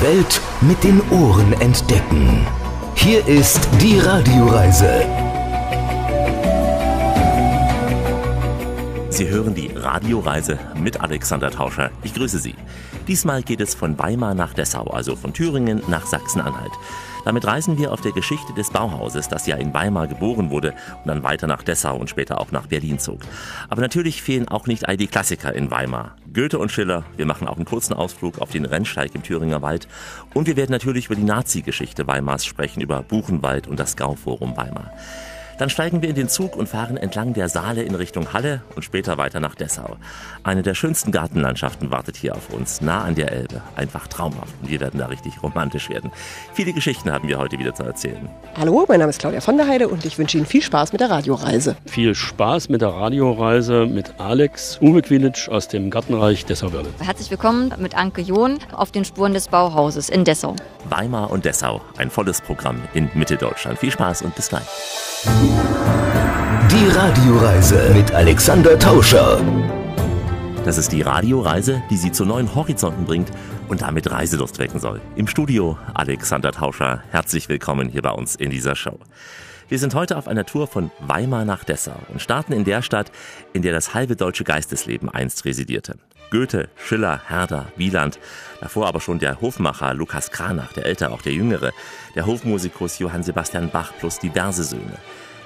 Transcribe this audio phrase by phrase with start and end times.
[0.00, 2.46] Welt mit den Ohren entdecken.
[2.94, 5.04] Hier ist die Radioreise.
[9.10, 11.90] Sie hören die Radioreise mit Alexander Tauscher.
[12.04, 12.54] Ich grüße Sie.
[13.08, 16.70] Diesmal geht es von Weimar nach Dessau, also von Thüringen nach Sachsen-Anhalt.
[17.24, 21.08] Damit reisen wir auf der Geschichte des Bauhauses, das ja in Weimar geboren wurde und
[21.08, 23.18] dann weiter nach Dessau und später auch nach Berlin zog.
[23.68, 26.14] Aber natürlich fehlen auch nicht all die Klassiker in Weimar.
[26.38, 29.88] Goethe und Schiller, wir machen auch einen kurzen Ausflug auf den Rennsteig im Thüringer Wald
[30.34, 34.92] und wir werden natürlich über die Nazi-Geschichte Weimars sprechen, über Buchenwald und das Gauforum Weimar.
[35.58, 38.84] Dann steigen wir in den Zug und fahren entlang der Saale in Richtung Halle und
[38.84, 39.96] später weiter nach Dessau.
[40.44, 43.60] Eine der schönsten Gartenlandschaften wartet hier auf uns, nah an der Elbe.
[43.74, 46.12] Einfach traumhaft und wir werden da richtig romantisch werden.
[46.54, 48.28] Viele Geschichten haben wir heute wieder zu erzählen.
[48.56, 51.00] Hallo, mein Name ist Claudia von der Heide und ich wünsche Ihnen viel Spaß mit
[51.00, 51.76] der Radioreise.
[51.86, 56.90] Viel Spaß mit der Radioreise mit Alex Uwe Quilitsch aus dem Gartenreich Dessau-Wörle.
[57.00, 60.54] Herzlich willkommen mit Anke John auf den Spuren des Bauhauses in Dessau.
[60.88, 63.78] Weimar und Dessau, ein volles Programm in Mitteldeutschland.
[63.78, 65.47] Viel Spaß und bis gleich.
[65.48, 69.40] Die Radioreise mit Alexander Tauscher.
[70.66, 73.30] Das ist die Radioreise, die Sie zu neuen Horizonten bringt
[73.68, 75.00] und damit Reiselust wecken soll.
[75.16, 77.02] Im Studio Alexander Tauscher.
[77.10, 78.98] Herzlich willkommen hier bei uns in dieser Show.
[79.68, 83.10] Wir sind heute auf einer Tour von Weimar nach Dessau und starten in der Stadt,
[83.54, 85.96] in der das halbe deutsche Geistesleben einst residierte.
[86.30, 88.18] Goethe, Schiller, Herder, Wieland,
[88.60, 91.72] davor aber schon der Hofmacher Lukas Kranach, der Ältere, auch der Jüngere,
[92.14, 94.98] der Hofmusikus Johann Sebastian Bach plus diverse Söhne.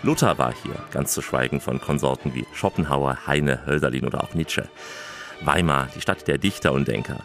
[0.04, 4.68] Luther war hier, ganz zu schweigen von Konsorten wie Schopenhauer, Heine, Hölderlin oder auch Nietzsche.
[5.42, 7.24] Weimar, die Stadt der Dichter und Denker.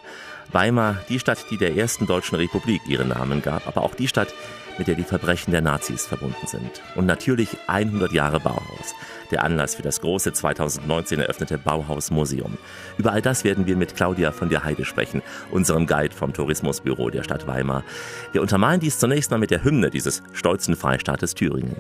[0.52, 4.34] Weimar, die Stadt, die der ersten deutschen Republik ihren Namen gab, aber auch die Stadt,
[4.78, 6.84] mit der die Verbrechen der Nazis verbunden sind.
[6.96, 8.94] Und natürlich 100 Jahre Bauhaus
[9.32, 12.58] der Anlass für das große 2019 eröffnete Bauhausmuseum.
[12.98, 17.10] Über all das werden wir mit Claudia von der Heide sprechen, unserem Guide vom Tourismusbüro
[17.10, 17.84] der Stadt Weimar.
[18.32, 21.76] Wir untermalen dies zunächst mal mit der Hymne dieses stolzen Freistaates Thüringen.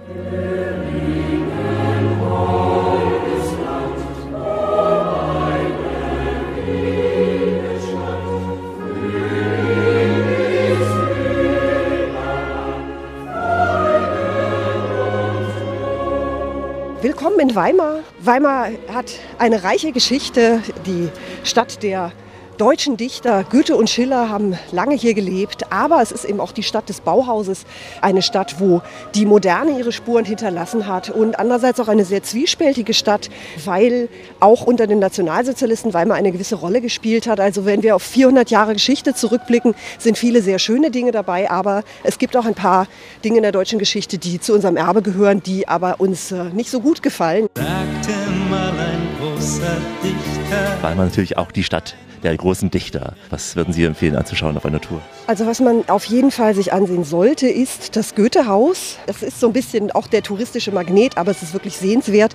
[17.58, 18.04] Weimar.
[18.20, 20.62] Weimar hat eine reiche Geschichte.
[20.86, 21.10] Die
[21.44, 22.12] Stadt der
[22.58, 26.64] deutschen Dichter Goethe und Schiller haben lange hier gelebt, aber es ist eben auch die
[26.64, 27.66] Stadt des Bauhauses,
[28.02, 28.82] eine Stadt, wo
[29.16, 33.30] die Moderne ihre Spuren hinterlassen hat und andererseits auch eine sehr zwiespältige Stadt,
[33.66, 34.10] weil
[34.40, 37.40] auch unter den Nationalsozialisten Weimar eine gewisse Rolle gespielt hat.
[37.40, 41.84] Also wenn wir auf 400 Jahre Geschichte zurückblicken, sind viele sehr schöne Dinge dabei, aber
[42.04, 42.88] es gibt auch ein paar
[43.24, 46.72] Dinge in der deutschen Geschichte, die zu unserem Erbe gehören, die aber uns äh, nicht
[46.72, 47.48] so gut gefallen.
[47.56, 48.14] Sagte
[48.50, 50.37] mal ein großer Dichter.
[50.82, 53.14] Weimar natürlich auch die Stadt der großen Dichter.
[53.30, 55.02] Was würden Sie empfehlen anzuschauen auf einer Tour?
[55.28, 58.98] Also was man auf jeden Fall sich ansehen sollte, ist das Goethehaus.
[59.08, 62.34] Es ist so ein bisschen auch der touristische Magnet, aber es ist wirklich sehenswert.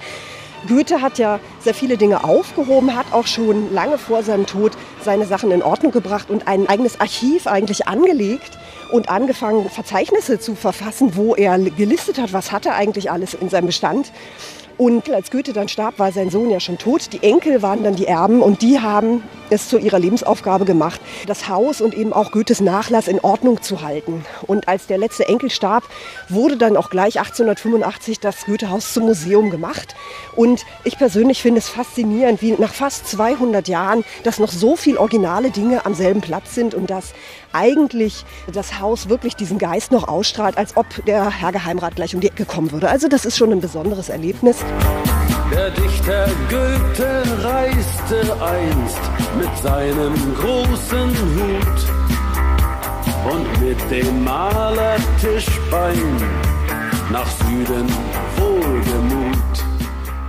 [0.68, 5.24] Goethe hat ja sehr viele Dinge aufgehoben, hat auch schon lange vor seinem Tod seine
[5.24, 8.58] Sachen in Ordnung gebracht und ein eigenes Archiv eigentlich angelegt
[8.92, 13.48] und angefangen, Verzeichnisse zu verfassen, wo er gelistet hat, was hat er eigentlich alles in
[13.48, 14.12] seinem Bestand.
[14.82, 17.12] Und als Goethe dann starb, war sein Sohn ja schon tot.
[17.12, 21.48] Die Enkel waren dann die Erben und die haben es zu ihrer Lebensaufgabe gemacht, das
[21.48, 24.24] Haus und eben auch Goethes Nachlass in Ordnung zu halten.
[24.48, 25.84] Und als der letzte Enkel starb,
[26.28, 29.94] wurde dann auch gleich 1885 das Goethehaus zum Museum gemacht.
[30.34, 34.98] Und ich persönlich finde es faszinierend, wie nach fast 200 Jahren, dass noch so viele
[34.98, 37.12] originale Dinge am selben Platz sind und dass
[37.52, 42.20] eigentlich das Haus wirklich diesen Geist noch ausstrahlt, als ob der Herr Geheimrat gleich um
[42.20, 42.88] die Ecke kommen würde.
[42.88, 44.56] Also das ist schon ein besonderes Erlebnis.
[45.50, 49.00] Der Dichter Goethe reiste einst
[49.38, 52.12] mit seinem großen Hut
[53.32, 56.16] und mit dem Maler Tischbein
[57.10, 57.86] nach Süden
[58.36, 59.32] wohlgemut.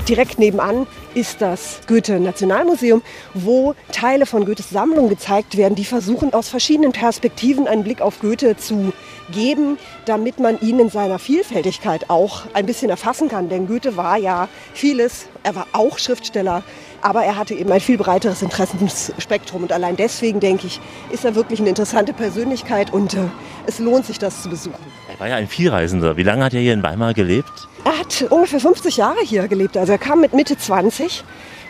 [0.08, 3.02] Direkt nebenan ist das Goethe-Nationalmuseum,
[3.34, 8.20] wo Teile von Goethes Sammlung gezeigt werden, die versuchen aus verschiedenen Perspektiven einen Blick auf
[8.20, 8.92] Goethe zu
[9.32, 13.50] geben, damit man ihn in seiner Vielfältigkeit auch ein bisschen erfassen kann.
[13.50, 16.64] Denn Goethe war ja vieles, er war auch Schriftsteller,
[17.02, 19.64] aber er hatte eben ein viel breiteres Interessenspektrum.
[19.64, 20.80] Und allein deswegen, denke ich,
[21.12, 23.20] ist er wirklich eine interessante Persönlichkeit und äh,
[23.68, 24.76] es lohnt sich, das zu besuchen.
[25.12, 26.18] Er war ja ein Vielreisender.
[26.18, 27.52] Wie lange hat er hier in Weimar gelebt?
[27.86, 29.76] Er hat ungefähr 50 Jahre hier gelebt.
[29.76, 31.24] Also er kam mit Mitte 20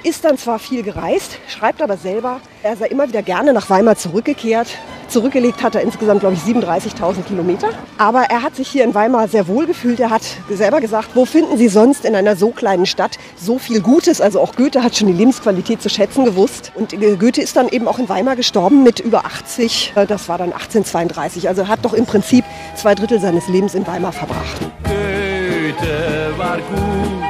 [0.04, 3.96] ist dann zwar viel gereist, schreibt aber selber, er sei immer wieder gerne nach Weimar
[3.96, 4.68] zurückgekehrt.
[5.08, 7.70] Zurückgelegt hat er insgesamt, glaube ich, 37.000 Kilometer.
[7.98, 10.00] Aber er hat sich hier in Weimar sehr wohl gefühlt.
[10.00, 13.82] Er hat selber gesagt, wo finden Sie sonst in einer so kleinen Stadt so viel
[13.82, 14.22] Gutes?
[14.22, 16.72] Also auch Goethe hat schon die Lebensqualität zu schätzen gewusst.
[16.76, 19.94] Und Goethe ist dann eben auch in Weimar gestorben mit über 80.
[20.08, 21.48] Das war dann 1832.
[21.48, 22.44] Also er hat doch im Prinzip
[22.76, 24.62] zwei Drittel seines Lebens in Weimar verbracht.
[24.84, 27.24] Goethe war gut,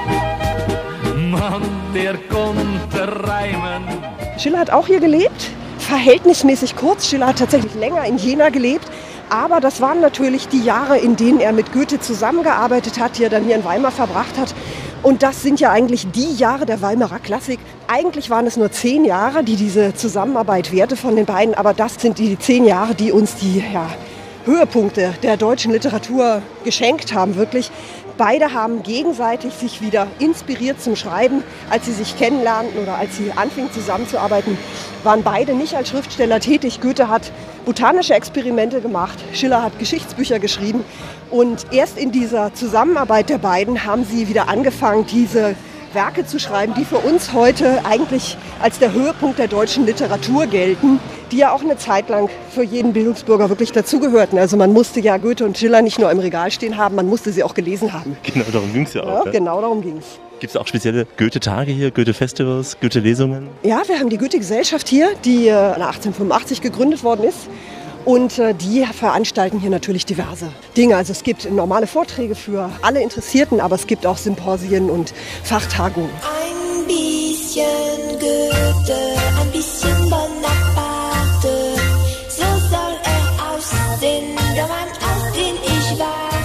[1.17, 1.63] Mann,
[1.93, 3.83] der konnte reimen.
[4.37, 7.07] Schiller hat auch hier gelebt, verhältnismäßig kurz.
[7.07, 8.87] Schiller hat tatsächlich länger in Jena gelebt.
[9.29, 13.29] Aber das waren natürlich die Jahre, in denen er mit Goethe zusammengearbeitet hat, die er
[13.29, 14.53] dann hier in Weimar verbracht hat.
[15.01, 17.59] Und das sind ja eigentlich die Jahre der Weimarer Klassik.
[17.87, 21.55] Eigentlich waren es nur zehn Jahre, die diese Zusammenarbeit währte von den beiden.
[21.55, 23.87] Aber das sind die zehn Jahre, die uns die ja,
[24.45, 27.71] Höhepunkte der deutschen Literatur geschenkt haben, wirklich.
[28.17, 31.43] Beide haben gegenseitig sich wieder inspiriert zum Schreiben.
[31.71, 34.57] Als sie sich kennenlernten oder als sie anfingen zusammenzuarbeiten,
[35.03, 36.79] waren beide nicht als Schriftsteller tätig.
[36.79, 37.31] Goethe hat
[37.65, 40.85] botanische Experimente gemacht, Schiller hat Geschichtsbücher geschrieben.
[41.31, 45.55] Und erst in dieser Zusammenarbeit der beiden haben sie wieder angefangen, diese
[45.93, 50.99] Werke zu schreiben, die für uns heute eigentlich als der Höhepunkt der deutschen Literatur gelten,
[51.33, 54.37] die ja auch eine Zeit lang für jeden Bildungsbürger wirklich dazugehörten.
[54.37, 57.31] Also man musste ja Goethe und Schiller nicht nur im Regal stehen haben, man musste
[57.31, 58.15] sie auch gelesen haben.
[58.33, 59.25] Genau, darum ging es ja auch.
[59.25, 60.19] Ja, genau darum ging es.
[60.39, 63.47] Gibt es auch spezielle Goethe-Tage hier, Goethe-Festivals, Goethe-Lesungen?
[63.63, 67.47] Ja, wir haben die Goethe-Gesellschaft hier, die 1885 gegründet worden ist.
[68.05, 70.97] Und äh, die veranstalten hier natürlich diverse Dinge.
[70.97, 75.13] Also es gibt normale Vorträge für alle Interessierten, aber es gibt auch Symposien und
[75.43, 76.09] Fachtagungen.
[76.09, 77.63] Ein bisschen
[78.19, 78.97] Goethe,
[79.39, 80.02] ein bisschen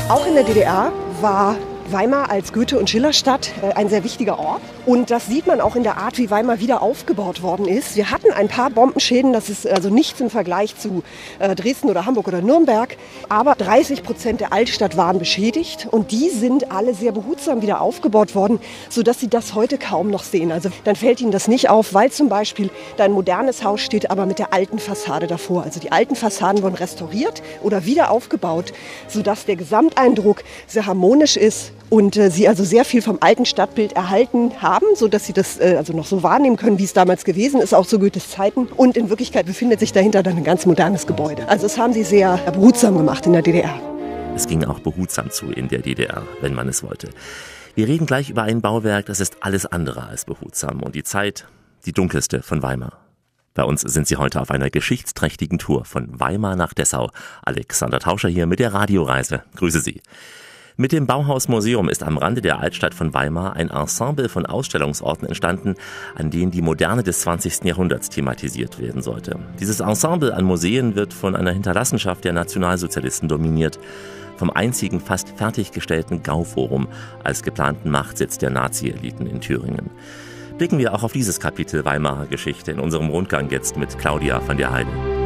[0.08, 0.90] Auch in der DDR
[1.20, 1.55] war
[1.93, 4.61] Weimar als Goethe- und Schillerstadt äh, ein sehr wichtiger Ort.
[4.85, 7.96] Und das sieht man auch in der Art, wie Weimar wieder aufgebaut worden ist.
[7.96, 11.02] Wir hatten ein paar Bombenschäden, das ist also nichts im Vergleich zu
[11.38, 12.96] äh, Dresden oder Hamburg oder Nürnberg.
[13.29, 18.35] Aber 30 Prozent der Altstadt waren beschädigt und die sind alle sehr behutsam wieder aufgebaut
[18.35, 20.52] worden, sodass Sie das heute kaum noch sehen.
[20.52, 24.11] Also dann fällt Ihnen das nicht auf, weil zum Beispiel da ein modernes Haus steht,
[24.11, 25.62] aber mit der alten Fassade davor.
[25.62, 28.73] Also die alten Fassaden wurden restauriert oder wieder aufgebaut,
[29.08, 33.93] sodass der Gesamteindruck sehr harmonisch ist und äh, sie also sehr viel vom alten Stadtbild
[33.93, 37.25] erhalten haben, so dass sie das äh, also noch so wahrnehmen können, wie es damals
[37.25, 38.67] gewesen ist, auch zu Goethes Zeiten.
[38.67, 41.49] Und in Wirklichkeit befindet sich dahinter dann ein ganz modernes Gebäude.
[41.49, 43.81] Also das haben sie sehr behutsam gemacht in der DDR.
[44.35, 47.08] Es ging auch behutsam zu in der DDR, wenn man es wollte.
[47.75, 51.46] Wir reden gleich über ein Bauwerk, das ist alles andere als behutsam und die Zeit,
[51.87, 52.99] die dunkelste von Weimar.
[53.55, 57.11] Bei uns sind Sie heute auf einer geschichtsträchtigen Tour von Weimar nach Dessau.
[57.44, 59.43] Alexander Tauscher hier mit der Radioreise.
[59.56, 60.00] Grüße Sie.
[60.80, 65.75] Mit dem Bauhausmuseum ist am Rande der Altstadt von Weimar ein Ensemble von Ausstellungsorten entstanden,
[66.14, 67.64] an denen die Moderne des 20.
[67.64, 69.40] Jahrhunderts thematisiert werden sollte.
[69.58, 73.80] Dieses Ensemble an Museen wird von einer Hinterlassenschaft der Nationalsozialisten dominiert,
[74.36, 76.86] vom einzigen fast fertiggestellten Gauforum
[77.25, 79.90] als geplanten Machtsitz der Nazi-Eliten in Thüringen.
[80.58, 84.56] Blicken wir auch auf dieses Kapitel Weimarer Geschichte in unserem Rundgang jetzt mit Claudia van
[84.56, 85.18] der Heide.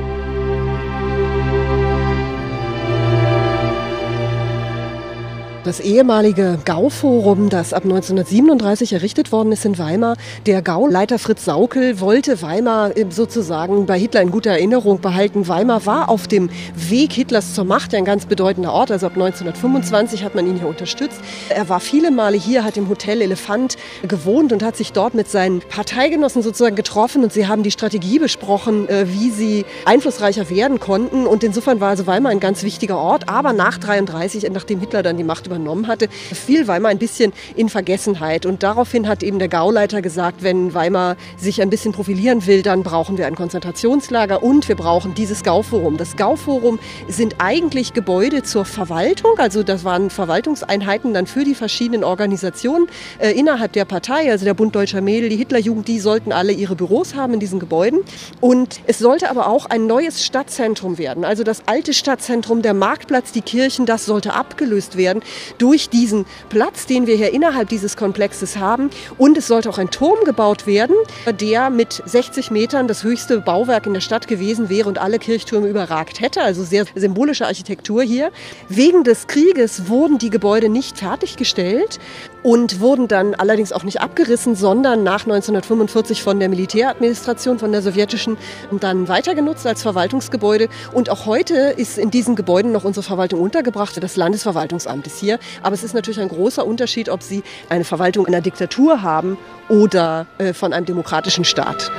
[5.64, 12.00] Das ehemalige Gauforum, das ab 1937 errichtet worden ist in Weimar, der Gauleiter Fritz Saukel
[12.00, 15.46] wollte Weimar sozusagen bei Hitler in guter Erinnerung behalten.
[15.46, 18.90] Weimar war auf dem Weg Hitlers zur Macht ein ganz bedeutender Ort.
[18.90, 21.20] Also ab 1925 hat man ihn hier unterstützt.
[21.48, 23.76] Er war viele Male hier, hat im Hotel Elefant
[24.08, 28.18] gewohnt und hat sich dort mit seinen Parteigenossen sozusagen getroffen und sie haben die Strategie
[28.18, 31.24] besprochen, äh, wie sie einflussreicher werden konnten.
[31.24, 33.28] Und insofern war also Weimar ein ganz wichtiger Ort.
[33.28, 37.68] Aber nach 33, nachdem Hitler dann die Macht übernommen hatte, fiel Weimar ein bisschen in
[37.68, 38.46] Vergessenheit.
[38.46, 42.82] Und daraufhin hat eben der Gauleiter gesagt, wenn Weimar sich ein bisschen profilieren will, dann
[42.82, 45.96] brauchen wir ein Konzentrationslager und wir brauchen dieses Gauforum.
[45.98, 46.78] Das Gauforum
[47.08, 53.32] sind eigentlich Gebäude zur Verwaltung, also das waren Verwaltungseinheiten dann für die verschiedenen Organisationen äh,
[53.32, 57.14] innerhalb der Partei, also der Bund Deutscher Mädel, die Hitlerjugend, die sollten alle ihre Büros
[57.14, 58.00] haben in diesen Gebäuden.
[58.40, 61.24] Und es sollte aber auch ein neues Stadtzentrum werden.
[61.24, 65.22] Also das alte Stadtzentrum, der Marktplatz, die Kirchen, das sollte abgelöst werden
[65.58, 68.90] durch diesen Platz, den wir hier innerhalb dieses Komplexes haben.
[69.18, 70.96] Und es sollte auch ein Turm gebaut werden,
[71.40, 75.68] der mit 60 Metern das höchste Bauwerk in der Stadt gewesen wäre und alle Kirchtürme
[75.68, 76.42] überragt hätte.
[76.42, 78.30] Also sehr symbolische Architektur hier.
[78.68, 81.98] Wegen des Krieges wurden die Gebäude nicht fertiggestellt.
[82.42, 87.82] Und wurden dann allerdings auch nicht abgerissen, sondern nach 1945 von der Militäradministration, von der
[87.82, 88.36] sowjetischen,
[88.80, 90.68] dann weiter genutzt als Verwaltungsgebäude.
[90.92, 94.02] Und auch heute ist in diesen Gebäuden noch unsere Verwaltung untergebracht.
[94.02, 95.38] Das Landesverwaltungsamt ist hier.
[95.62, 99.38] Aber es ist natürlich ein großer Unterschied, ob Sie eine Verwaltung in einer Diktatur haben
[99.68, 101.90] oder äh, von einem demokratischen Staat.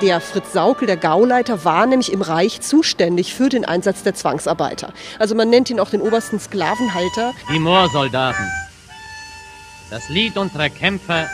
[0.00, 4.92] Der Fritz Saukel, der Gauleiter, war nämlich im Reich zuständig für den Einsatz der Zwangsarbeiter.
[5.18, 7.32] Also man nennt ihn auch den obersten Sklavenhalter.
[7.52, 8.50] Die Moorsoldaten.
[9.90, 11.28] Das Lied unserer Kämpfer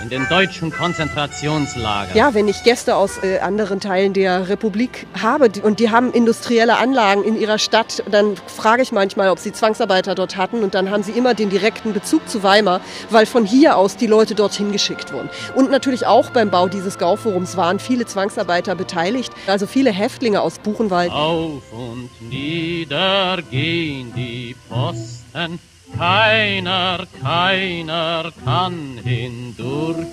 [0.00, 2.16] in den deutschen Konzentrationslagern.
[2.16, 6.76] Ja, wenn ich Gäste aus äh, anderen Teilen der Republik habe und die haben industrielle
[6.76, 10.90] Anlagen in ihrer Stadt, dann frage ich manchmal, ob sie Zwangsarbeiter dort hatten und dann
[10.90, 14.72] haben sie immer den direkten Bezug zu Weimar, weil von hier aus die Leute dorthin
[14.72, 15.30] geschickt wurden.
[15.54, 20.58] Und natürlich auch beim Bau dieses Gauforums waren viele Zwangsarbeiter beteiligt, also viele Häftlinge aus
[20.58, 21.12] Buchenwald.
[21.12, 25.58] Auf und nieder gehen die Posten,
[25.96, 30.06] keiner, keiner kann hindurch.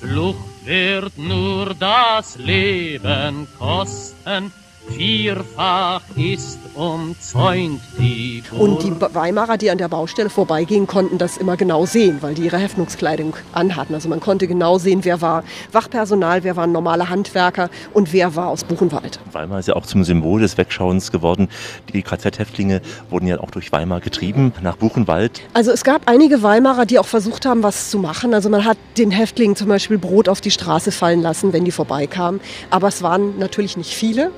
[0.00, 4.52] Flucht wird nur das Leben kosten,
[4.88, 8.60] vierfach ist umzäunt die Burg.
[8.60, 12.44] Und die Weimarer, die an der Baustelle vorbeigingen, konnten das immer genau sehen, weil die
[12.44, 13.94] ihre Häftungskleidung anhatten.
[13.94, 18.48] Also man konnte genau sehen, wer war Wachpersonal, wer waren normale Handwerker und wer war
[18.48, 19.20] aus Buchenwald.
[19.32, 21.48] Weimar ist ja auch zum Symbol des Wegschauens geworden.
[21.92, 25.42] Die KZ-Häftlinge wurden ja auch durch Weimar getrieben, nach Buchenwald.
[25.52, 28.34] Also es gab einige Weimarer, die auch versucht haben, was zu machen.
[28.34, 31.70] Also man hat den Häftlingen zum Beispiel Brot auf die Straße fallen lassen, wenn die
[31.70, 32.40] vorbeikamen.
[32.70, 34.30] Aber es waren natürlich nicht viele.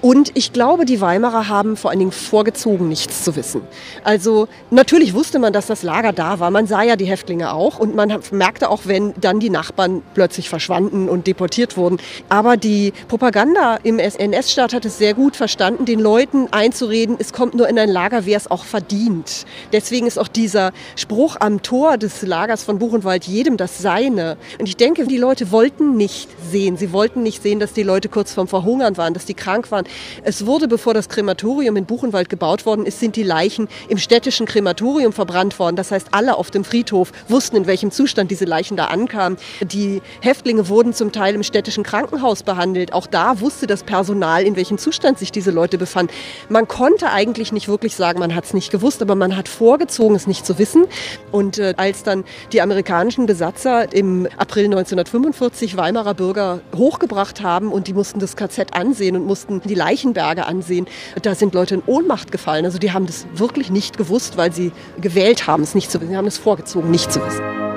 [0.00, 3.62] Und ich glaube, die Weimarer haben vor allen Dingen vorgezogen, nichts zu wissen.
[4.04, 6.50] Also natürlich wusste man, dass das Lager da war.
[6.50, 10.48] Man sah ja die Häftlinge auch und man merkte auch, wenn dann die Nachbarn plötzlich
[10.48, 11.98] verschwanden und deportiert wurden.
[12.28, 17.54] Aber die Propaganda im NS-Staat hat es sehr gut verstanden, den Leuten einzureden, es kommt
[17.54, 19.46] nur in ein Lager, wer es auch verdient.
[19.72, 24.36] Deswegen ist auch dieser Spruch am Tor des Lagers von Buchenwald jedem das Seine.
[24.58, 26.76] Und ich denke, die Leute wollten nicht sehen.
[26.76, 29.77] Sie wollten nicht sehen, dass die Leute kurz vorm Verhungern waren, dass die krank waren.
[30.24, 34.46] Es wurde, bevor das Krematorium in Buchenwald gebaut worden ist, sind die Leichen im städtischen
[34.46, 35.76] Krematorium verbrannt worden.
[35.76, 39.38] Das heißt, alle auf dem Friedhof wussten, in welchem Zustand diese Leichen da ankamen.
[39.60, 42.92] Die Häftlinge wurden zum Teil im städtischen Krankenhaus behandelt.
[42.92, 46.12] Auch da wusste das Personal, in welchem Zustand sich diese Leute befanden.
[46.48, 50.16] Man konnte eigentlich nicht wirklich sagen, man hat es nicht gewusst, aber man hat vorgezogen,
[50.16, 50.86] es nicht zu wissen.
[51.32, 57.86] Und äh, als dann die amerikanischen Besatzer im April 1945 Weimarer Bürger hochgebracht haben und
[57.86, 60.86] die mussten das KZ ansehen und mussten die Leichenberge ansehen,
[61.22, 62.64] da sind Leute in Ohnmacht gefallen.
[62.64, 66.10] Also die haben das wirklich nicht gewusst, weil sie gewählt haben, es nicht zu wissen.
[66.10, 67.67] Sie haben es vorgezogen, nicht zu wissen.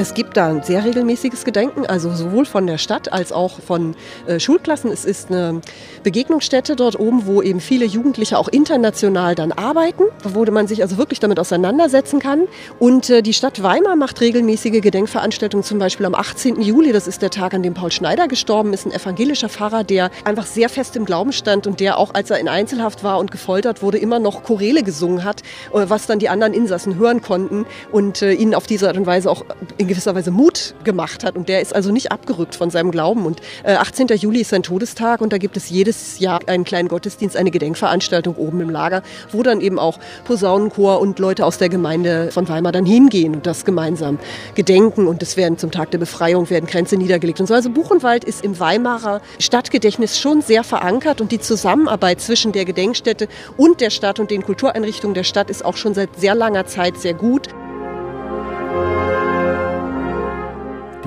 [0.00, 3.96] Es gibt da ein sehr regelmäßiges Gedenken, also sowohl von der Stadt als auch von
[4.28, 4.92] äh, Schulklassen.
[4.92, 5.60] Es ist eine
[6.04, 10.98] Begegnungsstätte dort oben, wo eben viele Jugendliche auch international dann arbeiten, wo man sich also
[10.98, 12.46] wirklich damit auseinandersetzen kann.
[12.78, 16.62] Und äh, die Stadt Weimar macht regelmäßige Gedenkveranstaltungen, zum Beispiel am 18.
[16.62, 20.12] Juli, das ist der Tag, an dem Paul Schneider gestorben ist, ein evangelischer Pfarrer, der
[20.22, 23.32] einfach sehr fest im Glauben stand und der auch, als er in Einzelhaft war und
[23.32, 27.66] gefoltert wurde, immer noch Chorele gesungen hat, äh, was dann die anderen Insassen hören konnten
[27.90, 29.44] und äh, ihnen auf diese Art und Weise auch
[29.76, 31.36] in gewisser Weise Mut gemacht hat.
[31.36, 33.26] Und der ist also nicht abgerückt von seinem Glauben.
[33.26, 34.08] Und äh, 18.
[34.08, 38.36] Juli ist sein Todestag und da gibt es jedes Jahr einen kleinen Gottesdienst, eine Gedenkveranstaltung
[38.36, 39.02] oben im Lager,
[39.32, 43.46] wo dann eben auch Posaunenchor und Leute aus der Gemeinde von Weimar dann hingehen und
[43.46, 44.18] das gemeinsam
[44.54, 45.06] gedenken.
[45.06, 47.54] Und es werden zum Tag der Befreiung werden Grenze niedergelegt und so.
[47.54, 53.28] Also Buchenwald ist im Weimarer Stadtgedächtnis schon sehr verankert und die Zusammenarbeit zwischen der Gedenkstätte
[53.56, 56.98] und der Stadt und den Kultureinrichtungen der Stadt ist auch schon seit sehr langer Zeit
[56.98, 57.48] sehr gut.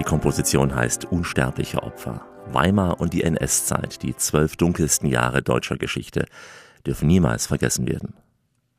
[0.01, 2.25] Die Komposition heißt Unsterbliche Opfer.
[2.47, 6.25] Weimar und die NS-Zeit, die zwölf dunkelsten Jahre deutscher Geschichte,
[6.87, 8.15] dürfen niemals vergessen werden.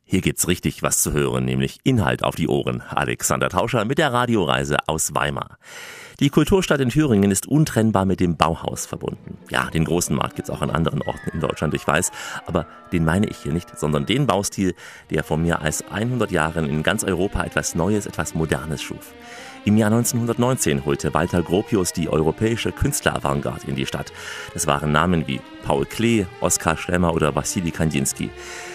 [0.03, 2.81] Hier gibt's richtig was zu hören, nämlich Inhalt auf die Ohren.
[2.81, 5.59] Alexander Tauscher mit der Radioreise aus Weimar.
[6.19, 9.39] Die Kulturstadt in Thüringen ist untrennbar mit dem Bauhaus verbunden.
[9.49, 12.11] Ja, den großen Markt gibt's auch an anderen Orten in Deutschland, ich weiß,
[12.47, 14.75] aber den meine ich hier nicht, sondern den Baustil,
[15.11, 19.15] der vor mehr als 100 Jahren in ganz Europa etwas Neues, etwas Modernes schuf.
[19.65, 24.13] Im Jahr 1919 holte Walter Gropius die europäische Künstleravantgarde in die Stadt.
[24.55, 28.31] Das waren Namen wie Paul Klee, Oskar Schlemmer oder Wassili Kandinsky.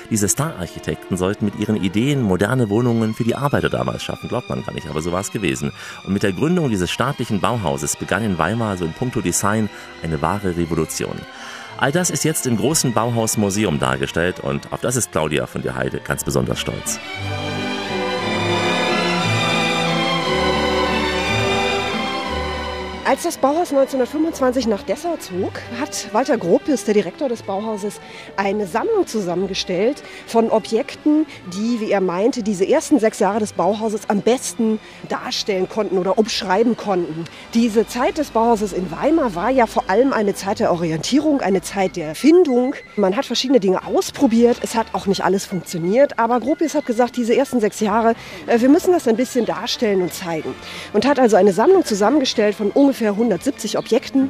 [0.09, 4.63] Diese Star-Architekten sollten mit ihren Ideen moderne Wohnungen für die Arbeiter damals schaffen, glaubt man
[4.63, 5.73] gar nicht, aber so war es gewesen.
[6.05, 9.69] Und mit der Gründung dieses staatlichen Bauhauses begann in Weimar so in puncto Design
[10.03, 11.17] eine wahre Revolution.
[11.77, 15.75] All das ist jetzt im großen Bauhausmuseum dargestellt und auf das ist Claudia von der
[15.75, 16.97] Heide ganz besonders stolz.
[23.09, 28.01] Als das Bauhaus 1925 nach Dessau zog, hat Walter Gropius, der Direktor des Bauhauses,
[28.35, 34.09] eine Sammlung zusammengestellt von Objekten, die, wie er meinte, diese ersten sechs Jahre des Bauhauses
[34.09, 37.23] am besten darstellen konnten oder umschreiben konnten.
[37.53, 41.61] Diese Zeit des Bauhauses in Weimar war ja vor allem eine Zeit der Orientierung, eine
[41.61, 42.75] Zeit der Findung.
[42.97, 47.15] Man hat verschiedene Dinge ausprobiert, es hat auch nicht alles funktioniert, aber Gropius hat gesagt,
[47.15, 48.15] diese ersten sechs Jahre,
[48.47, 50.53] äh, wir müssen das ein bisschen darstellen und zeigen.
[50.91, 54.29] Und hat also eine Sammlung zusammengestellt von ungefähr 170 Objekten,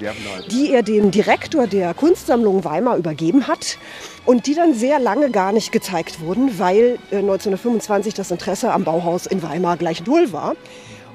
[0.51, 3.77] die er dem Direktor der Kunstsammlung Weimar übergeben hat
[4.25, 8.83] und die dann sehr lange gar nicht gezeigt wurden, weil äh, 1925 das Interesse am
[8.83, 10.55] Bauhaus in Weimar gleich null war.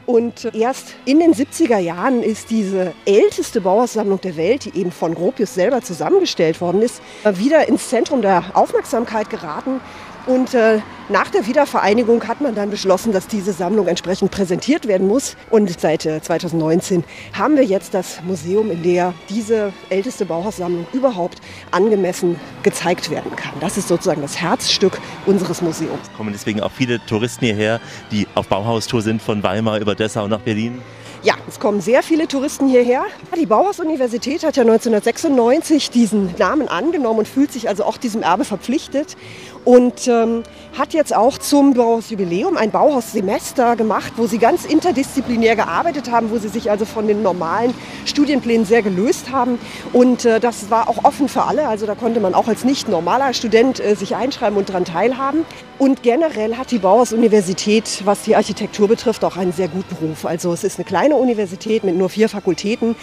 [0.04, 5.14] Und erst in den 70er Jahren ist diese älteste Bauhaussammlung der Welt, die eben von
[5.14, 9.80] Gropius selber zusammengestellt worden ist, wieder ins Zentrum der Aufmerksamkeit geraten.
[10.26, 15.08] Und äh, nach der Wiedervereinigung hat man dann beschlossen, dass diese Sammlung entsprechend präsentiert werden
[15.08, 15.36] muss.
[15.50, 17.02] Und seit äh, 2019
[17.32, 21.40] haben wir jetzt das Museum, in der diese älteste Bauhaussammlung überhaupt
[21.72, 23.52] angemessen gezeigt werden kann.
[23.60, 26.10] Das ist sozusagen das Herzstück unseres Museums.
[26.16, 27.80] Kommen deswegen auch viele Touristen hierher,
[28.12, 30.80] die auf Bauhaustour sind von Weimar über Dessau nach Berlin?
[31.24, 33.04] Ja, es kommen sehr viele Touristen hierher.
[33.38, 38.44] Die Bauhaus-Universität hat ja 1996 diesen Namen angenommen und fühlt sich also auch diesem Erbe
[38.44, 39.16] verpflichtet
[39.64, 40.42] und ähm,
[40.76, 46.38] hat jetzt auch zum Bauhausjubiläum ein Bauhaussemester gemacht, wo sie ganz interdisziplinär gearbeitet haben, wo
[46.38, 47.74] sie sich also von den normalen
[48.06, 49.58] Studienplänen sehr gelöst haben.
[49.92, 52.88] Und äh, das war auch offen für alle, also da konnte man auch als nicht
[52.88, 55.44] normaler Student äh, sich einschreiben und daran teilhaben.
[55.78, 60.24] Und generell hat die Bauhaus-Universität, was die Architektur betrifft, auch einen sehr guten Ruf.
[60.24, 62.94] Also es ist eine kleine Universität mit nur vier Fakultäten,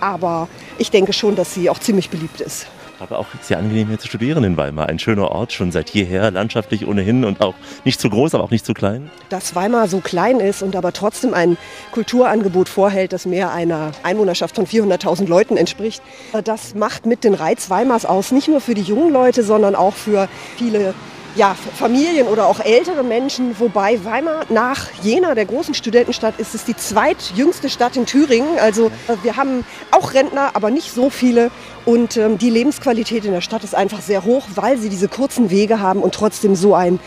[0.00, 2.66] aber ich denke schon, dass sie auch ziemlich beliebt ist.
[2.98, 4.88] Aber auch sehr angenehm hier zu studieren in Weimar.
[4.88, 8.50] Ein schöner Ort, schon seit jeher, landschaftlich ohnehin und auch nicht zu groß, aber auch
[8.50, 9.10] nicht zu klein.
[9.28, 11.58] Dass Weimar so klein ist und aber trotzdem ein
[11.92, 16.02] Kulturangebot vorhält, das mehr einer Einwohnerschaft von 400.000 Leuten entspricht,
[16.44, 18.32] das macht mit den Reiz Weimars aus.
[18.32, 20.94] Nicht nur für die jungen Leute, sondern auch für viele
[21.36, 26.64] ja, Familien oder auch ältere Menschen, wobei Weimar nach Jena, der großen Studentenstadt, ist es
[26.64, 28.58] die zweitjüngste Stadt in Thüringen.
[28.58, 31.50] Also äh, wir haben auch Rentner, aber nicht so viele.
[31.84, 35.50] Und ähm, die Lebensqualität in der Stadt ist einfach sehr hoch, weil sie diese kurzen
[35.50, 36.98] Wege haben und trotzdem so ein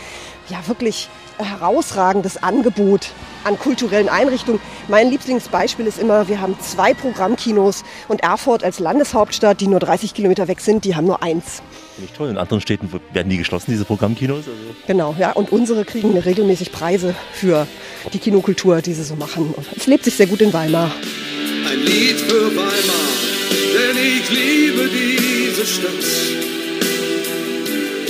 [0.50, 1.10] ja, wirklich
[1.40, 3.12] herausragendes Angebot
[3.44, 4.60] an kulturellen Einrichtungen.
[4.88, 10.14] Mein Lieblingsbeispiel ist immer, wir haben zwei Programmkinos und Erfurt als Landeshauptstadt, die nur 30
[10.14, 11.62] Kilometer weg sind, die haben nur eins.
[11.96, 12.30] Finde ich toll.
[12.30, 14.40] In anderen Städten werden die geschlossen, diese Programmkinos?
[14.40, 14.52] Also
[14.88, 15.32] Genau, ja.
[15.32, 17.68] Und unsere kriegen regelmäßig Preise für
[18.14, 19.54] die Kinokultur, die sie so machen.
[19.56, 20.92] Und es lebt sich sehr gut in Weimar.
[21.70, 23.10] Ein Lied für Weimar,
[23.74, 26.39] denn ich liebe diese Stadt.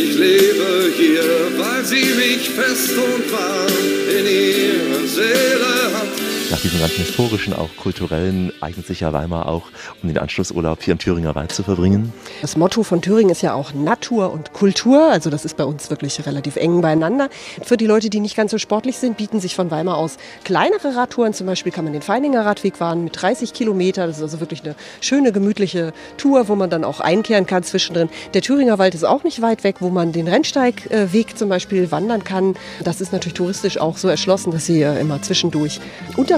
[0.02, 3.68] Ich lebe hier, weil sie mich fest und warm
[4.08, 6.29] in ihrer Seele hat.
[6.52, 9.68] Nach diesem ganzen historischen, auch kulturellen, eignet sich ja Weimar auch,
[10.02, 12.12] um den Anschlussurlaub hier im Thüringer Wald zu verbringen.
[12.42, 15.12] Das Motto von Thüringen ist ja auch Natur und Kultur.
[15.12, 17.30] Also das ist bei uns wirklich relativ eng beieinander.
[17.62, 20.96] Für die Leute, die nicht ganz so sportlich sind, bieten sich von Weimar aus kleinere
[20.96, 21.36] Radtouren.
[21.36, 24.08] Zum Beispiel kann man den Feininger Radweg fahren mit 30 Kilometer.
[24.08, 28.10] Das ist also wirklich eine schöne, gemütliche Tour, wo man dann auch einkehren kann zwischendrin.
[28.34, 32.24] Der Thüringer Wald ist auch nicht weit weg, wo man den Rennsteigweg zum Beispiel wandern
[32.24, 32.56] kann.
[32.84, 35.80] Das ist natürlich touristisch auch so erschlossen, dass Sie äh, immer zwischendurch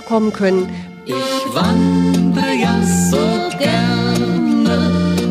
[0.02, 0.70] unterkommen können.
[1.06, 1.16] Ich
[1.54, 2.76] wandere ja
[3.10, 3.18] so
[3.58, 4.78] gerne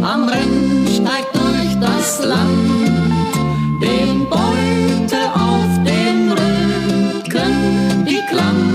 [0.03, 2.91] am Rennsteig durch das Land,
[3.83, 8.70] den Beutel auf dem Rücken, die Hand.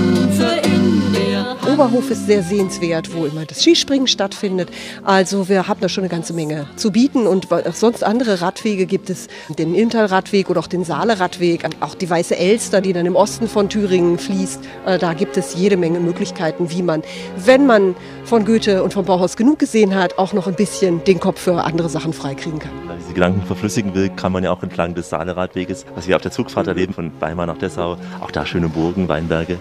[1.76, 4.70] Oberhof ist sehr sehenswert, wo immer das Skispringen stattfindet.
[5.04, 9.10] Also wir haben da schon eine ganze Menge zu bieten und sonst andere Radwege gibt
[9.10, 13.46] es, den Inntal-Radweg oder auch den Saale-Radweg, auch die Weiße Elster, die dann im Osten
[13.46, 14.60] von Thüringen fließt.
[14.86, 17.02] Äh, Da gibt es jede Menge Möglichkeiten, wie man,
[17.44, 17.94] wenn man
[18.26, 21.62] von Goethe und vom Bauhaus genug gesehen hat, auch noch ein bisschen den Kopf für
[21.62, 22.72] andere Sachen freikriegen kann.
[22.80, 26.16] Wenn man diese Gedanken verflüssigen will, kann man ja auch entlang des Saale-Radweges, was wir
[26.16, 29.58] auf der Zugfahrt erleben, von Weimar nach Dessau, auch da schöne Burgen, Weinberge.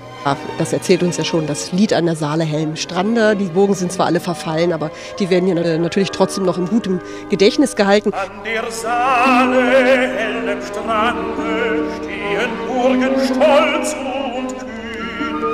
[0.58, 3.36] Das erzählt uns ja schon das Lied an der Saale Helm Strander.
[3.36, 7.00] Die Burgen sind zwar alle verfallen, aber die werden ja natürlich trotzdem noch im gutem
[7.30, 8.12] Gedächtnis gehalten.
[8.14, 15.46] An der Saale hellem Strande stehen Burgen stolz und kühn.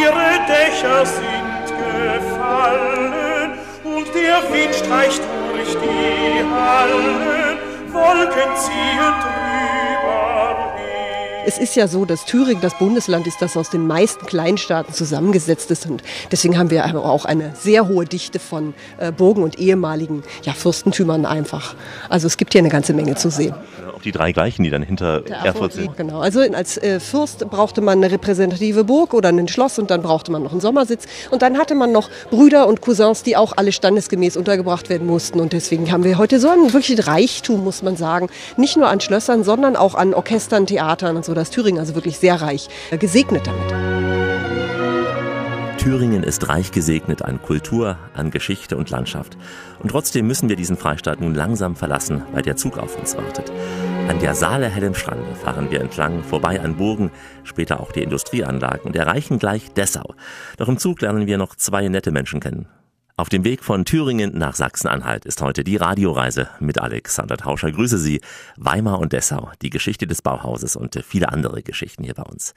[0.00, 1.50] Ihre Dächer sind
[2.50, 3.52] gefallen
[3.84, 7.58] und der Wind streicht durch die Hallen,
[7.92, 9.39] Wolken ziehen hin.
[11.46, 15.70] Es ist ja so, dass Thüringen das Bundesland ist, das aus den meisten Kleinstaaten zusammengesetzt
[15.70, 15.86] ist.
[15.86, 20.22] Und deswegen haben wir aber auch eine sehr hohe Dichte von äh, Burgen und ehemaligen
[20.42, 21.74] ja, Fürstentümern einfach.
[22.08, 23.54] Also es gibt hier eine ganze Menge zu sehen.
[23.96, 25.96] Auch die drei gleichen, die dann hinter Erfurt sind.
[25.96, 26.20] Genau.
[26.20, 30.30] Also als äh, Fürst brauchte man eine repräsentative Burg oder ein Schloss und dann brauchte
[30.30, 31.06] man noch einen Sommersitz.
[31.30, 35.40] Und dann hatte man noch Brüder und Cousins, die auch alle standesgemäß untergebracht werden mussten.
[35.40, 38.28] Und deswegen haben wir heute so ein wirklich Reichtum, muss man sagen.
[38.56, 41.29] Nicht nur an Schlössern, sondern auch an Orchestern, Theatern und so.
[41.34, 44.00] Das Thüringen also wirklich sehr reich äh, gesegnet damit.
[45.80, 49.38] Thüringen ist reich gesegnet an Kultur, an Geschichte und Landschaft.
[49.78, 53.50] Und trotzdem müssen wir diesen Freistaat nun langsam verlassen, weil der Zug auf uns wartet.
[54.06, 57.10] An der Saale hellem Strande fahren wir entlang, vorbei an Burgen,
[57.44, 60.14] später auch die Industrieanlagen und erreichen gleich Dessau.
[60.58, 62.66] Doch im Zug lernen wir noch zwei nette Menschen kennen.
[63.20, 67.70] Auf dem Weg von Thüringen nach Sachsen-Anhalt ist heute die Radioreise mit Alexander Tauscher.
[67.70, 68.22] Grüße Sie.
[68.56, 72.54] Weimar und Dessau, die Geschichte des Bauhauses und viele andere Geschichten hier bei uns.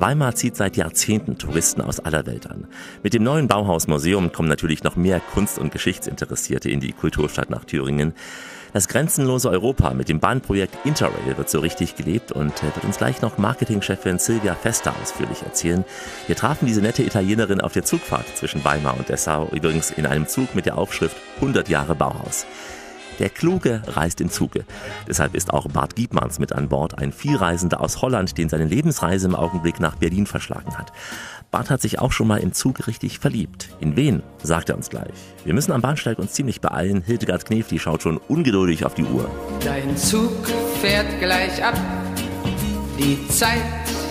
[0.00, 2.66] Weimar zieht seit Jahrzehnten Touristen aus aller Welt an.
[3.04, 7.64] Mit dem neuen Bauhausmuseum kommen natürlich noch mehr Kunst- und Geschichtsinteressierte in die Kulturstadt nach
[7.64, 8.12] Thüringen.
[8.72, 12.96] Das grenzenlose Europa mit dem Bahnprojekt Interrail wird so richtig gelebt und äh, wird uns
[12.96, 15.84] gleich noch Marketingchefin Silvia Fester ausführlich erzählen.
[16.26, 20.26] Wir trafen diese nette Italienerin auf der Zugfahrt zwischen Weimar und Dessau, übrigens in einem
[20.26, 22.46] Zug mit der Aufschrift 100 Jahre Bauhaus.
[23.22, 24.64] Der Kluge reist im Zuge.
[25.06, 29.28] Deshalb ist auch Bart Giebmanns mit an Bord, ein Vielreisender aus Holland, den seine Lebensreise
[29.28, 30.92] im Augenblick nach Berlin verschlagen hat.
[31.52, 33.68] Bart hat sich auch schon mal im Zug richtig verliebt.
[33.78, 34.24] In wen?
[34.42, 35.14] Sagt er uns gleich.
[35.44, 37.00] Wir müssen am Bahnsteig uns ziemlich beeilen.
[37.00, 39.30] Hildegard Knef, die schaut schon ungeduldig auf die Uhr.
[39.64, 40.48] Dein Zug
[40.80, 41.78] fährt gleich ab.
[42.98, 44.01] Die Zeit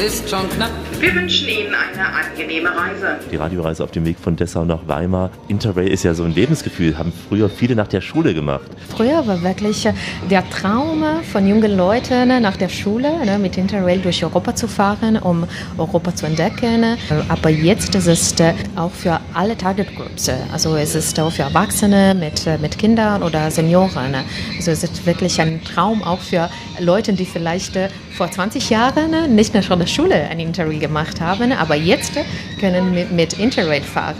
[0.00, 0.70] ist schon knapp.
[0.98, 3.18] Wir wünschen Ihnen eine angenehme Reise.
[3.30, 5.30] Die Radioreise auf dem Weg von Dessau nach Weimar.
[5.48, 8.66] Interrail ist ja so ein Lebensgefühl, haben früher viele nach der Schule gemacht.
[8.88, 9.92] Früher war wirklich äh,
[10.30, 14.68] der Traum von jungen Leuten ne, nach der Schule ne, mit Interrail durch Europa zu
[14.68, 16.82] fahren, um Europa zu entdecken.
[16.82, 16.96] Äh,
[17.28, 20.30] Aber jetzt ist es äh, auch für alle Target Groups.
[20.50, 24.14] Also es ist auch für Erwachsene mit, mit Kindern oder Senioren.
[24.56, 27.78] Also es ist wirklich ein Traum auch für Leute, die vielleicht
[28.16, 32.12] vor 20 Jahren nicht mehr schon der Schule ein Interrail gemacht haben, aber jetzt
[32.58, 34.16] können mit, mit Interrail fahren.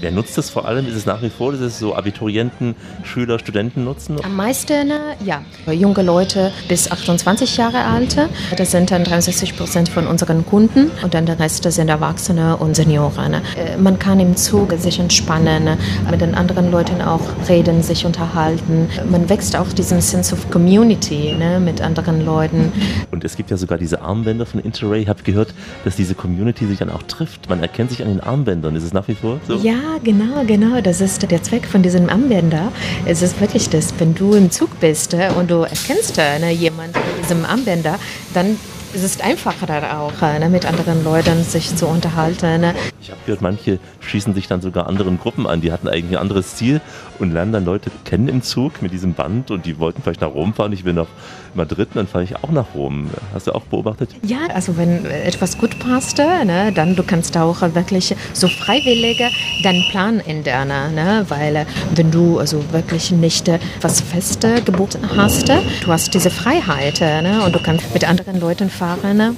[0.00, 0.86] Wer nutzt das vor allem?
[0.86, 4.16] Ist es nach wie vor, dass es so Abiturienten, Schüler, Studenten nutzen?
[4.24, 4.90] Am meisten,
[5.24, 8.16] ja, junge Leute bis 28 Jahre alt.
[8.56, 12.74] Das sind dann 63 Prozent von unseren Kunden und dann der Rest sind Erwachsene und
[12.74, 13.36] Senioren.
[13.78, 15.76] Man kann im Zug sich entspannen,
[16.10, 18.88] mit den anderen Leuten auch reden, sich unterhalten.
[19.10, 22.72] Man wächst auch diesen Sense of Community ne, mit anderen Leuten.
[23.10, 25.03] Und es gibt ja sogar diese Armbänder von Interrail.
[25.04, 25.52] Ich habe gehört,
[25.84, 27.50] dass diese Community sich dann auch trifft.
[27.50, 28.74] Man erkennt sich an den Armbändern.
[28.74, 29.56] Ist es nach wie vor so?
[29.56, 30.80] Ja, genau, genau.
[30.80, 32.72] Das ist der Zweck von diesem Armbänder.
[33.04, 36.52] Es ist wirklich das, wenn du im Zug bist äh, und du erkennst äh, ne,
[36.52, 37.98] jemanden mit diesem Armbänder,
[38.32, 38.56] dann
[38.94, 42.60] ist es einfacher dann auch, äh, ne, mit anderen Leuten sich zu unterhalten.
[42.60, 42.74] Ne.
[43.00, 45.60] Ich habe gehört, manche schließen sich dann sogar anderen Gruppen an.
[45.60, 46.80] Die hatten eigentlich ein anderes Ziel
[47.18, 50.32] und lernen dann Leute kennen im Zug mit diesem Band und die wollten vielleicht nach
[50.32, 50.72] Rom fahren.
[50.72, 51.08] Ich will nach
[51.54, 53.10] Madrid und dann fahre ich auch nach Rom.
[53.32, 54.10] Hast du auch beobachtet?
[54.22, 59.22] Ja, also wenn etwas gut passt, ne, dann du kannst auch wirklich so freiwillig
[59.62, 60.68] deinen Plan ändern.
[60.94, 65.88] Ne, weil äh, wenn du also wirklich nicht äh, was fest äh, gebucht hast, du
[65.88, 68.83] hast diese Freiheit ne, und du kannst mit anderen Leuten fahren.
[69.14, 69.34] Ne?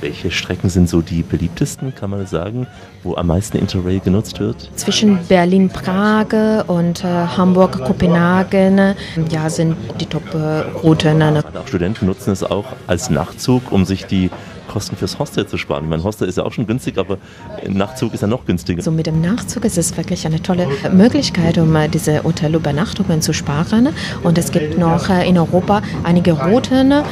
[0.00, 2.66] Welche Strecken sind so die beliebtesten, kann man sagen,
[3.02, 4.70] wo am meisten Interrail genutzt wird?
[4.76, 8.94] Zwischen Berlin-Prag und äh, Hamburg-Kopenhagen
[9.30, 11.18] ja, sind die Top-Routen.
[11.18, 11.44] Ne?
[11.54, 14.30] Auch Studenten nutzen es auch als Nachtzug, um sich die
[14.68, 15.84] Kosten fürs Hostel zu sparen.
[15.84, 17.18] Ich meine, Hostel ist ja auch schon günstig, aber
[17.66, 18.82] Nachtzug ist ja noch günstiger.
[18.82, 23.32] So mit dem Nachtzug ist es wirklich eine tolle Möglichkeit, um äh, diese Hotelübernachtungen zu
[23.32, 23.88] sparen.
[24.22, 27.02] Und es gibt noch äh, in Europa einige Routen, äh,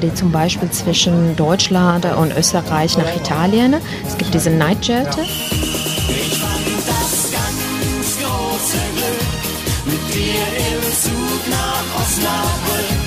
[0.00, 3.74] die zum Beispiel zwischen Deutschland und Österreich nach Italien.
[4.06, 5.08] Es gibt diesen Nightjet.
[5.18, 9.42] Ich fand das ganz große Glück
[9.86, 13.02] mit dir im Zug nach Osnabrück.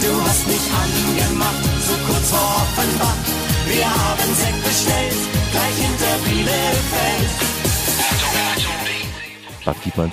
[0.00, 1.69] Du hast mich angemacht,
[2.20, 3.16] kurz vor Offenbach.
[3.66, 5.14] Wir haben Sekt bestellt,
[5.52, 7.30] gleich hinter Bielefeld.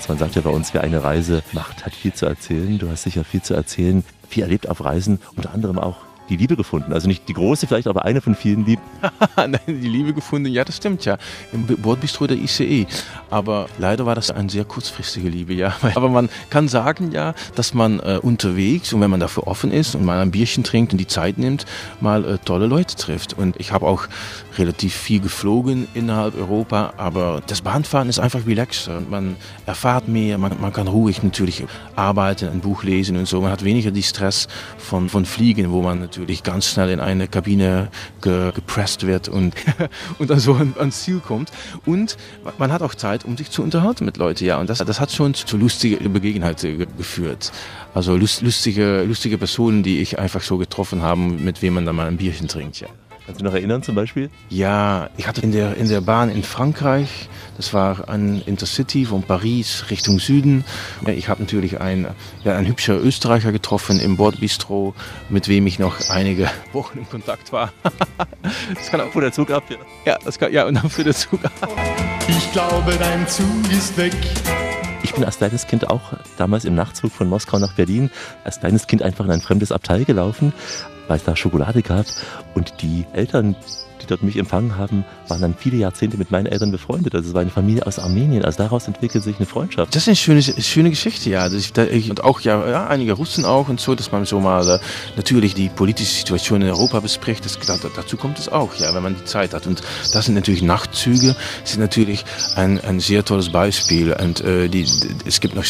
[0.08, 2.78] Man sagt ja bei uns, wer eine Reise macht, hat viel zu erzählen.
[2.78, 5.96] Du hast sicher viel zu erzählen, viel erlebt auf Reisen, unter anderem auch
[6.28, 6.92] die Liebe gefunden.
[6.92, 8.82] Also nicht die große vielleicht, aber eine von vielen Lieben.
[9.36, 11.18] Nein, die Liebe gefunden, ja, das stimmt ja.
[11.52, 12.86] Im Bordbistro der ICE.
[13.30, 15.74] Aber leider war das eine sehr kurzfristige Liebe, ja.
[15.94, 19.94] Aber man kann sagen ja, dass man äh, unterwegs und wenn man dafür offen ist
[19.94, 21.64] und mal ein Bierchen trinkt und die Zeit nimmt,
[22.00, 23.34] mal äh, tolle Leute trifft.
[23.34, 24.06] Und ich habe auch
[24.58, 29.00] relativ viel geflogen innerhalb Europa, aber das Bahnfahren ist einfach relaxer.
[29.08, 29.36] Man
[29.66, 31.64] erfahrt mehr, man, man kann ruhig natürlich
[31.94, 33.40] arbeiten, ein Buch lesen und so.
[33.40, 37.00] Man hat weniger die Stress von, von Fliegen, wo man natürlich natürlich ganz schnell in
[37.00, 37.88] eine Kabine
[38.20, 39.54] ge gepresst wird und,
[40.18, 41.50] und dann so ans Ziel kommt.
[41.86, 42.16] Und
[42.58, 44.58] man hat auch Zeit, um sich zu unterhalten mit Leuten, ja.
[44.58, 46.56] Und das, das hat schon zu lustigen Begegnungen
[46.96, 47.52] geführt.
[47.94, 52.06] Also lustige, lustige Personen, die ich einfach so getroffen habe, mit wem man dann mal
[52.06, 52.88] ein Bierchen trinkt, ja.
[53.28, 54.30] Kannst du dich noch erinnern zum Beispiel?
[54.48, 59.22] Ja, ich hatte in der, in der Bahn in Frankreich, das war ein Intercity von
[59.22, 60.64] Paris Richtung Süden.
[61.06, 62.06] Ich habe natürlich einen,
[62.42, 64.94] ja, einen hübscher Österreicher getroffen im Bordbistro,
[65.28, 67.70] mit wem ich noch einige Wochen in Kontakt war.
[68.74, 69.76] das kann auch, wo der Zug ab, ja.
[70.06, 71.52] Ja, das kann, ja und dann für den Zug ab.
[72.28, 74.14] Ich glaube, dein Zug ist weg.
[75.02, 78.10] Ich bin als kleines Kind auch damals im Nachtzug von Moskau nach Berlin
[78.44, 80.54] als kleines Kind einfach in ein fremdes Abteil gelaufen,
[81.08, 82.06] weil es da Schokolade gab
[82.54, 83.56] und die Eltern
[84.10, 87.14] dort mich empfangen haben, waren dann viele Jahrzehnte mit meinen Eltern befreundet.
[87.14, 88.44] Also es war eine Familie aus Armenien.
[88.44, 89.94] Also daraus entwickelt sich eine Freundschaft.
[89.94, 91.50] Das ist eine schöne, schöne Geschichte, ja.
[91.52, 94.40] Ich, da, ich, und auch ja, ja, einige Russen auch und so, dass man so
[94.40, 94.78] mal äh,
[95.16, 97.44] natürlich die politische Situation in Europa bespricht.
[97.44, 99.66] Das, da, dazu kommt es auch, ja, wenn man die Zeit hat.
[99.66, 102.24] Und das sind natürlich Nachtzüge, sind natürlich
[102.56, 104.12] ein, ein sehr tolles Beispiel.
[104.12, 104.86] Und äh, die,
[105.26, 105.64] es gibt noch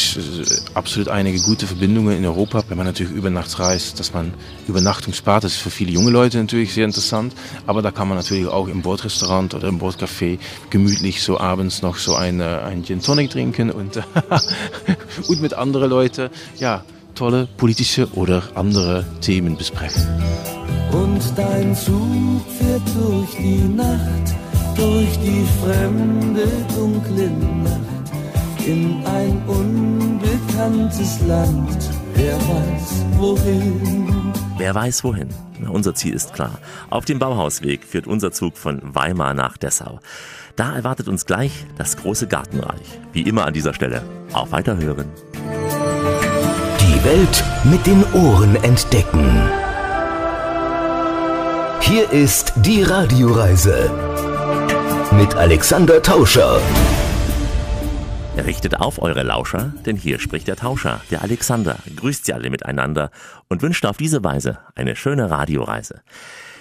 [0.73, 4.33] absolut einige gute Verbindungen in Europa, wenn man natürlich über Nacht reist, dass man
[4.67, 5.43] Übernachtung spart.
[5.43, 7.33] Das ist für viele junge Leute natürlich sehr interessant.
[7.65, 10.39] Aber da kann man natürlich auch im Bordrestaurant oder im Bordcafé
[10.69, 13.97] gemütlich so abends noch so eine, ein Gin Tonic trinken und,
[15.27, 16.83] und mit anderen Leuten, ja,
[17.15, 20.07] tolle politische oder andere Themen besprechen.
[20.91, 24.35] Und dein Zug fährt durch die Nacht,
[24.75, 27.29] durch die fremde, dunkle
[27.63, 28.11] Nacht,
[28.65, 34.08] in ein unbekanntes Land, wer weiß wohin.
[34.59, 35.29] Wer weiß wohin?
[35.71, 36.59] Unser Ziel ist klar.
[36.89, 40.01] Auf dem Bauhausweg führt unser Zug von Weimar nach Dessau.
[40.57, 42.99] Da erwartet uns gleich das große Gartenreich.
[43.13, 44.03] Wie immer an dieser Stelle.
[44.33, 45.05] Auf Weiterhören.
[46.81, 49.49] Die Welt mit den Ohren entdecken.
[51.79, 53.89] Hier ist die Radioreise
[55.13, 56.59] mit Alexander Tauscher.
[58.45, 63.11] Richtet auf eure Lauscher, denn hier spricht der Tauscher, der Alexander, grüßt sie alle miteinander
[63.47, 66.01] und wünscht auf diese Weise eine schöne Radioreise.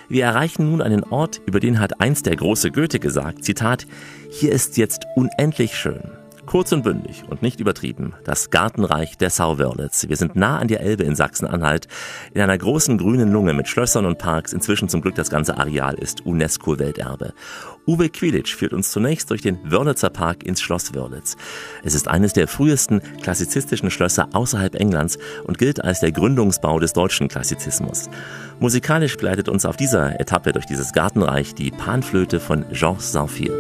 [0.08, 3.86] Wir erreichen nun einen Ort, über den hat einst der große Goethe gesagt, Zitat,
[4.30, 6.17] hier ist jetzt unendlich schön.
[6.48, 8.14] Kurz und bündig und nicht übertrieben.
[8.24, 10.08] Das Gartenreich Dessau-Wörlitz.
[10.08, 11.88] Wir sind nah an der Elbe in Sachsen-Anhalt.
[12.32, 14.54] In einer großen grünen Lunge mit Schlössern und Parks.
[14.54, 17.34] Inzwischen zum Glück das ganze Areal ist UNESCO-Welterbe.
[17.86, 21.36] Uwe Quilic führt uns zunächst durch den Wörlitzer Park ins Schloss Wörlitz.
[21.84, 26.94] Es ist eines der frühesten klassizistischen Schlösser außerhalb Englands und gilt als der Gründungsbau des
[26.94, 28.08] deutschen Klassizismus.
[28.58, 33.52] Musikalisch begleitet uns auf dieser Etappe durch dieses Gartenreich die Panflöte von Georges Sanfir.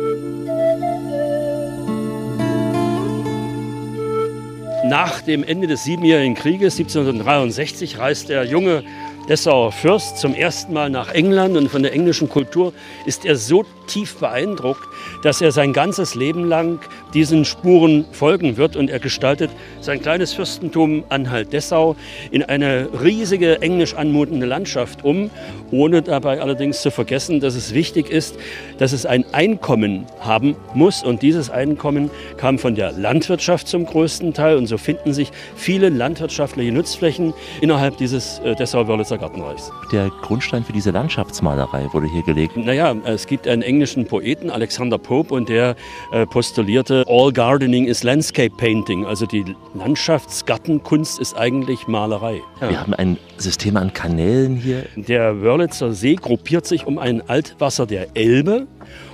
[4.84, 8.84] Nach dem Ende des Siebenjährigen Krieges 1763 reist der junge
[9.28, 12.72] Dessauer Fürst zum ersten Mal nach England und von der englischen Kultur
[13.04, 14.86] ist er so tief beeindruckt,
[15.22, 16.78] dass er sein ganzes Leben lang
[17.14, 21.96] diesen Spuren folgen wird und er gestaltet sein kleines Fürstentum Anhalt-Dessau
[22.30, 25.30] in eine riesige englisch anmutende Landschaft um,
[25.70, 28.36] ohne dabei allerdings zu vergessen, dass es wichtig ist,
[28.78, 34.34] dass es ein Einkommen haben muss und dieses Einkommen kam von der Landwirtschaft zum größten
[34.34, 39.72] Teil und so finden sich viele landwirtschaftliche Nutzflächen innerhalb dieses äh, Dessau-Wörlitzer Gartenreichs.
[39.92, 42.56] Der Grundstein für diese Landschaftsmalerei wurde hier gelegt.
[42.56, 45.76] Naja, es gibt einen englischen Poeten, Alexander Pope, und der
[46.10, 52.40] äh, postulierte, All Gardening is Landscape Painting, also die Landschaftsgartenkunst ist eigentlich Malerei.
[52.60, 52.70] Ja.
[52.70, 54.86] Wir haben ein System an Kanälen hier.
[54.96, 58.66] Der Wörlitzer See gruppiert sich um ein Altwasser der Elbe.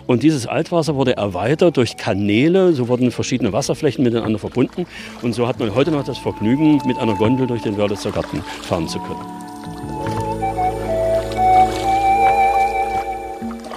[0.07, 4.87] Und dieses Altwasser wurde erweitert durch Kanäle, so wurden verschiedene Wasserflächen miteinander verbunden.
[5.21, 8.43] Und so hat man heute noch das Vergnügen, mit einer Gondel durch den Wörlitzer Garten
[8.63, 9.44] fahren zu können.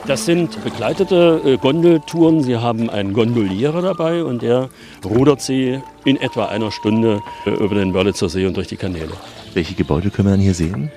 [0.08, 2.42] Das sind begleitete äh, Gondeltouren.
[2.42, 4.70] Sie haben einen Gondolierer dabei und der
[5.04, 9.12] rudert sie in etwa einer Stunde äh, über den Wörlitzer See und durch die Kanäle.
[9.54, 10.92] Welche Gebäude können wir dann hier sehen?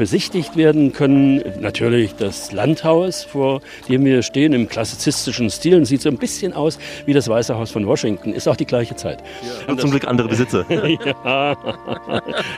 [0.00, 1.42] Besichtigt werden können.
[1.60, 5.76] Natürlich das Landhaus, vor dem wir stehen, im klassizistischen Stil.
[5.76, 8.32] Und sieht so ein bisschen aus wie das Weiße Haus von Washington.
[8.32, 9.22] Ist auch die gleiche Zeit.
[9.68, 10.64] Ja, zum Glück andere Besitzer.
[10.70, 11.54] ja,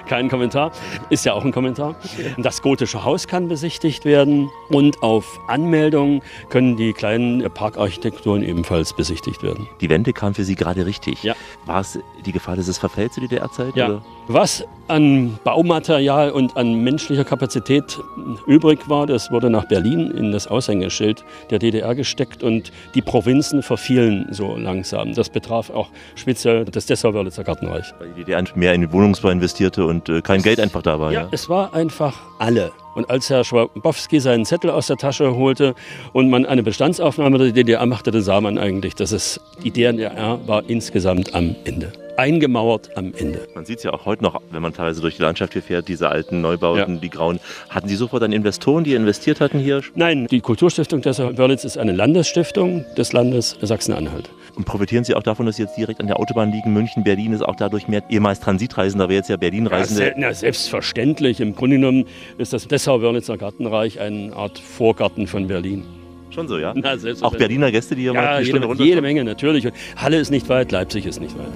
[0.07, 0.71] kein Kommentar.
[1.11, 1.97] Ist ja auch ein Kommentar.
[2.39, 4.49] Das gotische Haus kann besichtigt werden.
[4.69, 9.69] Und auf Anmeldung können die kleinen Parkarchitekturen ebenfalls besichtigt werden.
[9.81, 11.25] Die Wende kam für Sie gerade richtig.
[11.25, 11.35] Ja.
[11.67, 13.75] War es die Gefahr, dass es verfällt zu DDR-Zeit?
[13.77, 14.03] Ja.
[14.29, 17.99] Was an Baumaterial und an menschlicher Kapazität
[18.47, 23.63] übrig war, das wurde nach Berlin in das Aushängeschild der DDR gesteckt und die Provinzen
[23.63, 25.15] verfielen so langsam.
[25.15, 27.93] Das betraf auch speziell das Dessau-Wörlitzer Gartenreich.
[27.99, 31.13] Weil die DDR mehr in den Wohnungsbau investierte und äh, kein Geld einfach da war.
[31.13, 32.73] Ja, Ja, es war einfach alle.
[32.95, 35.75] Und als Herr Schwabowski seinen Zettel aus der Tasche holte
[36.13, 40.63] und man eine Bestandsaufnahme der DDR machte, sah man eigentlich, dass es, die DDR war
[40.69, 41.93] insgesamt am Ende.
[42.19, 43.49] Eingemauert am Ende.
[43.55, 45.89] Man sieht es ja auch heute noch, wenn man teilweise durch die Landschaft hier fährt,
[45.89, 47.41] diese alten Neubauten, die grauen.
[47.71, 49.81] Hatten Sie sofort dann Investoren, die investiert hatten hier?
[49.95, 54.29] Nein, die Kulturstiftung Dessau-Wörlitz ist eine Landesstiftung des Landes Sachsen-Anhalt.
[54.55, 56.75] Und profitieren Sie auch davon, dass Sie jetzt direkt an der Autobahn liegen?
[56.75, 60.03] München, Berlin ist auch dadurch mehr ehemals Transitreisender, aber jetzt ja Ja, Berlin-Reisende.
[60.09, 61.41] se- na, selbstverständlich.
[61.41, 62.05] Im Grunde genommen
[62.37, 65.85] ist das Dessau-Wörlitzer Gartenreich eine Art Vorgarten von Berlin.
[66.31, 66.73] Schon so, ja?
[66.75, 66.97] Na.
[67.21, 68.83] Auch Berliner Gäste, die hier mal Ja, eine jede, Stunde runter.
[68.83, 69.69] jede Menge, natürlich.
[69.95, 71.47] Halle ist nicht weit, Leipzig ist nicht weit.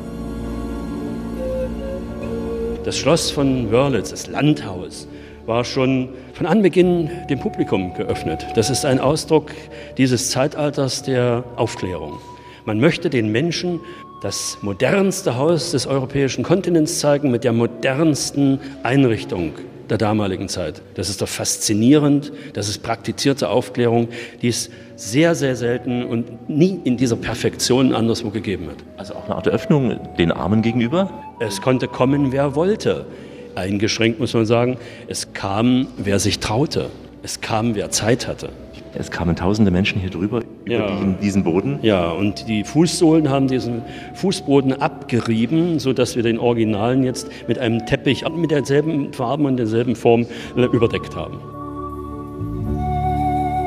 [2.84, 5.08] Das Schloss von Wörlitz, das Landhaus,
[5.46, 8.46] war schon von Anbeginn dem Publikum geöffnet.
[8.54, 9.50] Das ist ein Ausdruck
[9.98, 12.20] dieses Zeitalters der Aufklärung.
[12.66, 13.80] Man möchte den Menschen
[14.22, 19.54] das modernste Haus des europäischen Kontinents zeigen mit der modernsten Einrichtung
[19.90, 20.82] der damaligen Zeit.
[20.94, 24.08] Das ist doch faszinierend, das ist praktizierte Aufklärung,
[24.42, 28.76] die es sehr, sehr selten und nie in dieser Perfektion anderswo gegeben hat.
[28.96, 31.10] Also auch eine Art Öffnung den Armen gegenüber?
[31.38, 33.06] Es konnte kommen, wer wollte.
[33.54, 36.90] Eingeschränkt muss man sagen, es kam, wer sich traute.
[37.22, 38.50] Es kam, wer Zeit hatte.
[38.94, 40.90] Es kamen tausende Menschen hier drüber, über Ja.
[40.96, 41.78] diesen, diesen Boden.
[41.82, 43.82] Ja, und die Fußsohlen haben diesen
[44.14, 49.96] Fußboden abgerieben, sodass wir den Originalen jetzt mit einem Teppich mit derselben Farben und derselben
[49.96, 50.26] Form
[50.56, 51.38] äh, überdeckt haben.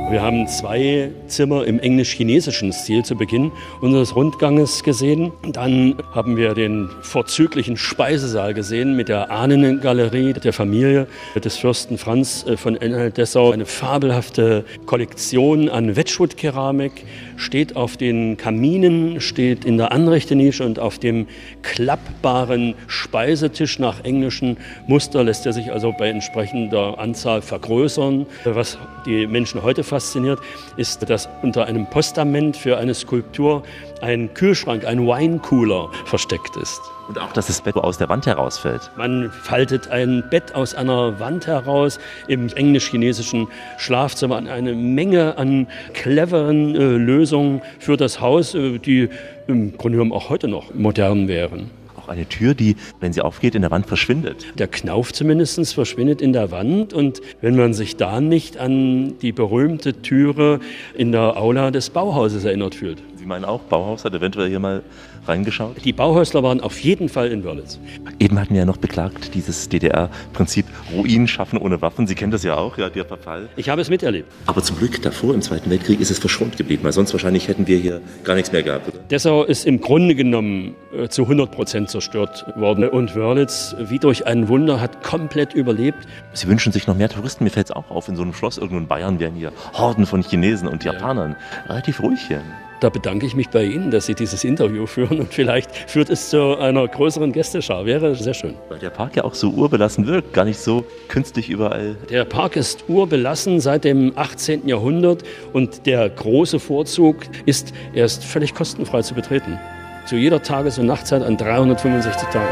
[0.10, 5.32] Wir haben zwei Zimmer im englisch-chinesischen Stil zu Beginn unseres Rundganges gesehen.
[5.52, 12.44] Dann haben wir den vorzüglichen Speisesaal gesehen mit der Ahnengalerie der Familie des Fürsten Franz
[12.48, 13.52] äh, von Enhalt-Dessau.
[13.52, 17.06] Eine fabelhafte Kollektion an Wetschut-Keramik
[17.40, 21.28] steht auf den Kaminen, steht in der Anrichtenische und auf dem
[21.64, 28.26] klappbaren Speisetisch nach englischen Muster lässt er sich also bei entsprechender Anzahl vergrößern.
[28.44, 30.40] Was die Menschen heute fasziniert,
[30.76, 33.64] ist, dass unter einem Postament für eine Skulptur
[34.02, 36.82] ein Kühlschrank, ein Winecooler versteckt ist.
[37.08, 38.92] Und auch, dass das Bett aus der Wand herausfällt.
[38.96, 43.48] Man faltet ein Bett aus einer Wand heraus im englisch-chinesischen
[43.80, 44.38] Schlafzimmer.
[44.38, 49.10] Eine Menge an cleveren äh, Lösungen für das Haus, äh, die
[49.48, 51.72] im Grunde genommen auch heute noch modern wären.
[51.98, 54.46] Auch eine Tür, die, wenn sie aufgeht, in der Wand verschwindet.
[54.60, 59.32] Der Knauf zumindest verschwindet in der Wand und wenn man sich da nicht an die
[59.32, 60.60] berühmte Türe
[60.94, 63.02] in der Aula des Bauhauses erinnert fühlt.
[63.20, 64.82] Sie meinen auch, Bauhaus hat eventuell hier mal
[65.28, 65.84] reingeschaut?
[65.84, 67.78] Die Bauhäusler waren auf jeden Fall in Wörlitz.
[68.18, 72.08] Eben hatten wir ja noch beklagt, dieses DDR-Prinzip Ruinen schaffen ohne Waffen.
[72.08, 73.50] Sie kennen das ja auch, ja, der Verfall.
[73.58, 74.32] Ich habe es miterlebt.
[74.46, 77.68] Aber zum Glück davor, im Zweiten Weltkrieg, ist es verschont geblieben, weil sonst wahrscheinlich hätten
[77.68, 79.00] wir hier gar nichts mehr gehabt, oder?
[79.12, 82.88] Dessau ist im Grunde genommen äh, zu 100 Prozent zerstört worden.
[82.88, 86.08] Und Wörlitz, wie durch ein Wunder, hat komplett überlebt.
[86.32, 87.44] Sie wünschen sich noch mehr Touristen.
[87.44, 90.06] Mir fällt es auch auf, in so einem Schloss irgendwo in Bayern wären hier Horden
[90.06, 91.36] von Chinesen und Japanern.
[91.68, 92.42] Relativ ruhig hier.
[92.80, 96.30] Da bedanke ich mich bei Ihnen, dass Sie dieses Interview führen und vielleicht führt es
[96.30, 97.86] zu einer größeren Gästeschar.
[97.86, 98.56] Wäre sehr schön.
[98.70, 101.98] Weil der Park ja auch so urbelassen wirkt, gar nicht so künstlich überall.
[102.10, 104.66] Der Park ist urbelassen seit dem 18.
[104.68, 109.60] Jahrhundert und der große Vorzug ist, er ist völlig kostenfrei zu betreten.
[110.06, 112.48] Zu jeder Tages- und Nachtzeit an 365 Tagen.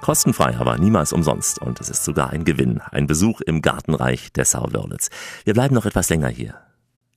[0.00, 1.60] Kostenfrei, aber niemals umsonst.
[1.60, 2.80] Und es ist sogar ein Gewinn.
[2.92, 5.10] Ein Besuch im Gartenreich Dessau-Wörlitz.
[5.44, 6.54] Wir bleiben noch etwas länger hier.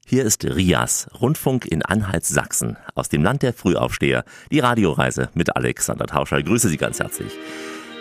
[0.05, 6.05] Hier ist Rias, Rundfunk in Anhalt-Sachsen, aus dem Land der Frühaufsteher, die Radioreise mit Alexander
[6.05, 6.39] Tauscher.
[6.39, 7.31] Ich grüße Sie ganz herzlich.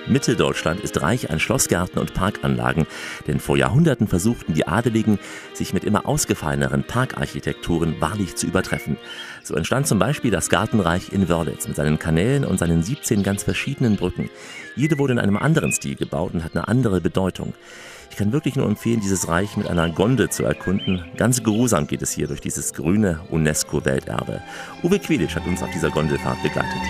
[0.08, 2.86] Mitteldeutschland ist reich an Schlossgärten und Parkanlagen,
[3.28, 5.18] denn vor Jahrhunderten versuchten die Adeligen,
[5.52, 8.96] sich mit immer ausgefalleneren Parkarchitekturen wahrlich zu übertreffen.
[9.44, 13.44] So entstand zum Beispiel das Gartenreich in Wörlitz mit seinen Kanälen und seinen 17 ganz
[13.44, 14.30] verschiedenen Brücken.
[14.74, 17.52] Jede wurde in einem anderen Stil gebaut und hat eine andere Bedeutung.
[18.11, 21.05] Ich kann wirklich nur empfehlen, dieses Reich mit einer Gondel zu erkunden.
[21.16, 24.42] Ganz geruhsam geht es hier durch dieses grüne UNESCO-Welterbe.
[24.83, 26.83] Uwe Queditsch hat uns auf dieser Gondelfahrt begleitet.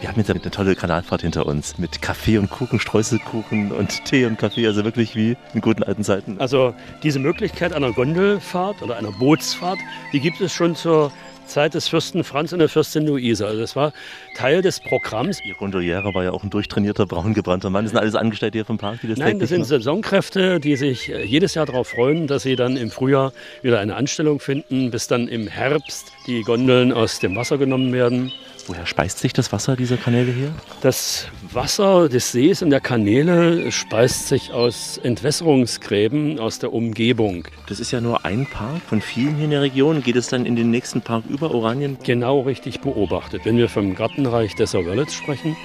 [0.00, 4.24] Wir haben jetzt eine tolle Kanalfahrt hinter uns mit Kaffee und Kuchen, Streuselkuchen und Tee
[4.26, 6.36] und Kaffee, also wirklich wie in guten alten Zeiten.
[6.38, 9.78] Also diese Möglichkeit einer Gondelfahrt oder einer Bootsfahrt,
[10.12, 11.10] die gibt es schon zur
[11.46, 13.46] Zeit des Fürsten Franz und der Fürstin Luise.
[13.46, 13.92] Also das war
[14.36, 15.40] Teil des Programms.
[15.44, 17.84] Ihr Gondoliere war ja auch ein durchtrainierter, braungebrannter Mann.
[17.84, 19.68] Das sind alles Angestellte hier vom Park, die das Nein, das sind machen?
[19.68, 23.32] Saisonkräfte, die sich äh, jedes Jahr darauf freuen, dass sie dann im Frühjahr
[23.62, 28.32] wieder eine Anstellung finden, bis dann im Herbst die Gondeln aus dem Wasser genommen werden.
[28.68, 30.50] Woher speist sich das Wasser dieser Kanäle her?
[30.80, 37.46] Das Wasser des Sees und der Kanäle speist sich aus Entwässerungsgräben aus der Umgebung.
[37.68, 40.02] Das ist ja nur ein Park von vielen hier in der Region.
[40.02, 41.96] Geht es dann in den nächsten Park über Oranien?
[42.02, 43.42] Genau richtig beobachtet.
[43.44, 45.56] Wenn wir vom Gartenreich Dessau-Wörlitz sprechen,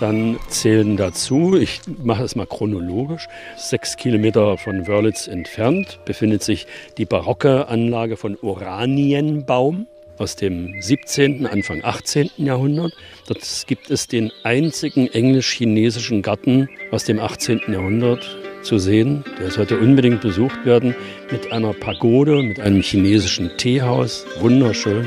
[0.00, 6.66] dann zählen dazu, ich mache es mal chronologisch, sechs Kilometer von Wörlitz entfernt befindet sich
[6.98, 9.86] die barocke Anlage von Oranienbaum
[10.18, 12.30] aus dem 17., Anfang 18.
[12.38, 12.92] Jahrhundert.
[13.26, 17.60] Dort gibt es den einzigen englisch-chinesischen Garten aus dem 18.
[17.68, 19.24] Jahrhundert zu sehen.
[19.40, 20.94] Der sollte unbedingt besucht werden
[21.30, 24.26] mit einer Pagode, mit einem chinesischen Teehaus.
[24.40, 25.06] Wunderschön.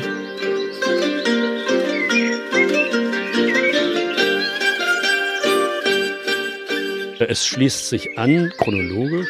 [7.19, 9.29] Es schließt sich an, chronologisch,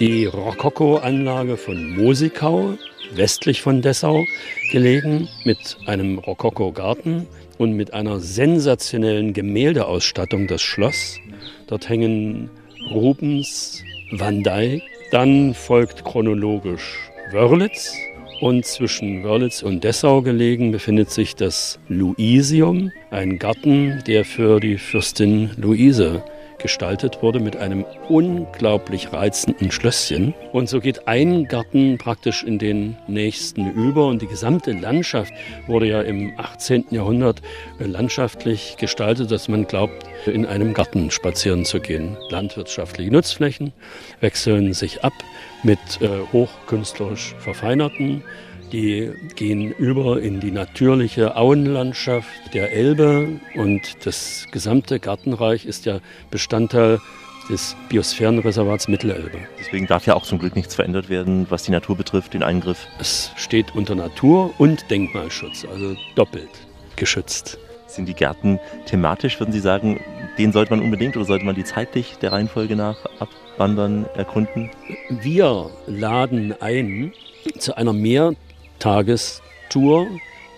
[0.00, 2.76] die Rokoko-Anlage von Mosikau,
[3.14, 4.24] westlich von Dessau
[4.72, 7.26] gelegen, mit einem Rokoko-Garten
[7.58, 11.18] und mit einer sensationellen Gemäldeausstattung das Schloss.
[11.66, 12.50] Dort hängen
[12.90, 13.82] Rubens,
[14.12, 14.82] Van Dyck.
[15.10, 17.94] Dann folgt chronologisch Wörlitz.
[18.40, 24.78] Und zwischen Wörlitz und Dessau gelegen befindet sich das Luisium, ein Garten, der für die
[24.78, 26.22] Fürstin Luise
[26.62, 30.34] gestaltet wurde mit einem unglaublich reizenden Schlösschen.
[30.52, 35.32] Und so geht ein Garten praktisch in den nächsten über und die gesamte Landschaft
[35.66, 36.86] wurde ja im 18.
[36.90, 37.42] Jahrhundert
[37.78, 42.16] landschaftlich gestaltet, dass man glaubt, in einem Garten spazieren zu gehen.
[42.28, 43.72] Landwirtschaftliche Nutzflächen
[44.20, 45.14] wechseln sich ab
[45.62, 48.22] mit äh, hochkünstlerisch verfeinerten
[48.70, 56.00] die gehen über in die natürliche Auenlandschaft der Elbe und das gesamte Gartenreich ist ja
[56.30, 57.00] Bestandteil
[57.48, 59.38] des Biosphärenreservats Mittelelbe.
[59.58, 62.86] Deswegen darf ja auch zum Glück nichts verändert werden, was die Natur betrifft, den Eingriff.
[62.98, 66.48] Es steht unter Natur- und Denkmalschutz, also doppelt
[66.96, 67.58] geschützt.
[67.88, 70.00] Sind die Gärten thematisch, würden Sie sagen,
[70.38, 74.70] den sollte man unbedingt oder sollte man die zeitlich der Reihenfolge nach abwandern, erkunden?
[75.08, 77.12] Wir laden ein
[77.58, 78.34] zu einer mehr
[78.80, 80.08] Tagestour.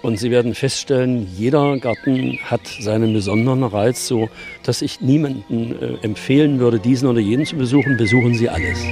[0.01, 4.29] Und Sie werden feststellen, jeder Garten hat seinen besonderen Reiz, so
[4.64, 7.97] dass ich niemanden äh, empfehlen würde, diesen oder jenen zu besuchen.
[7.97, 8.83] Besuchen Sie alles.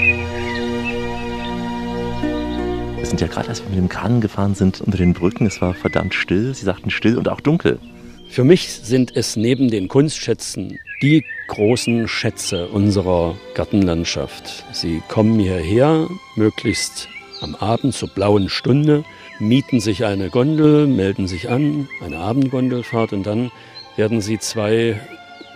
[2.97, 5.47] Wir sind ja gerade, als wir mit dem Kahn gefahren sind, unter den Brücken.
[5.47, 6.55] Es war verdammt still.
[6.55, 7.81] Sie sagten still und auch dunkel.
[8.29, 14.65] Für mich sind es neben den Kunstschätzen die großen Schätze unserer Gartenlandschaft.
[14.73, 16.07] Sie kommen hierher,
[16.37, 17.09] möglichst
[17.41, 19.05] am Abend zur blauen Stunde,
[19.41, 23.51] mieten sich eine Gondel, melden sich an, eine Abendgondelfahrt und dann
[23.97, 25.01] werden sie zwei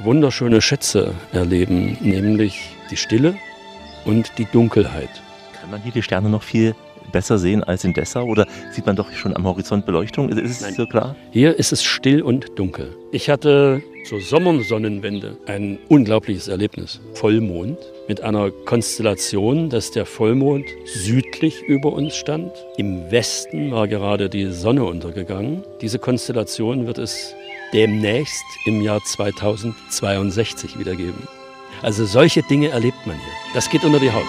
[0.00, 3.36] wunderschöne Schätze erleben, nämlich die Stille
[4.04, 5.22] und die Dunkelheit.
[5.60, 6.74] Kann man hier die Sterne noch viel
[7.12, 10.30] besser sehen als in Dessau oder sieht man doch schon am Horizont Beleuchtung?
[10.30, 11.14] Ist es so klar?
[11.30, 12.96] Hier ist es still und dunkel.
[13.12, 17.00] Ich hatte zur Sommersonnenwende ein unglaubliches Erlebnis.
[17.14, 17.78] Vollmond
[18.08, 22.52] mit einer Konstellation, dass der Vollmond südlich über uns stand.
[22.76, 25.62] Im Westen war gerade die Sonne untergegangen.
[25.80, 27.34] Diese Konstellation wird es
[27.72, 31.26] demnächst im Jahr 2062 wieder geben.
[31.82, 33.32] Also solche Dinge erlebt man hier.
[33.54, 34.22] Das geht unter die Haut.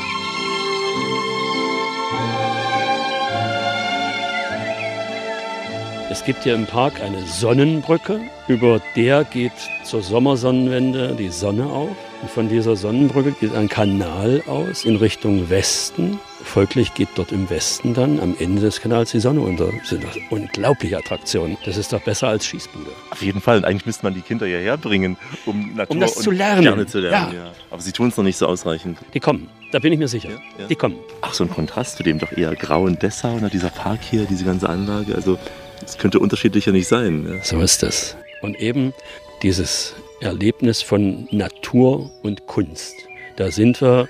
[6.10, 9.52] Es gibt hier im Park eine Sonnenbrücke, über der geht
[9.84, 11.96] zur Sommersonnenwende die Sonne auf.
[12.26, 16.20] Und von dieser Sonnenbrücke geht ein Kanal aus in Richtung Westen.
[16.44, 19.72] Folglich geht dort im Westen dann am Ende des Kanals die Sonne unter.
[19.72, 21.56] Das sind doch unglaubliche Attraktionen.
[21.66, 22.90] Das ist doch besser als Schießbude.
[23.12, 23.58] Auf jeden Fall.
[23.58, 26.64] Und eigentlich müsste man die Kinder hierher bringen, um Natur Um das zu lernen.
[26.64, 27.36] Sterne zu lernen.
[27.36, 27.44] Ja.
[27.44, 27.52] Ja.
[27.70, 28.98] Aber sie tun es noch nicht so ausreichend.
[29.14, 30.30] Die kommen, da bin ich mir sicher.
[30.58, 30.66] Ja.
[30.66, 30.96] Die kommen.
[31.22, 33.52] Ach, so ein Kontrast zu dem doch eher grauen Dessau, ne?
[33.52, 35.14] dieser Park hier, diese ganze Anlage.
[35.14, 35.38] Also
[35.86, 37.28] es könnte unterschiedlicher nicht sein.
[37.30, 37.44] Ja.
[37.44, 38.18] So ist es.
[38.42, 38.96] Und eben
[39.44, 39.94] dieses
[40.26, 42.96] Erlebnis von Natur und Kunst.
[43.36, 44.10] Da sind wir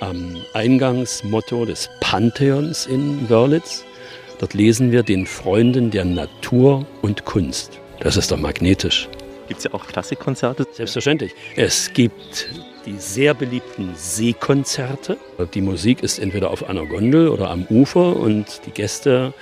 [0.00, 3.82] am Eingangsmotto des Pantheons in Wörlitz.
[4.38, 7.80] Dort lesen wir den Freunden der Natur und Kunst.
[8.00, 9.08] Das ist doch magnetisch.
[9.48, 10.66] Gibt es ja auch Klassikkonzerte?
[10.70, 11.32] Selbstverständlich.
[11.56, 12.50] Es gibt
[12.84, 15.16] die sehr beliebten Seekonzerte.
[15.54, 19.32] Die Musik ist entweder auf einer Gondel oder am Ufer und die Gäste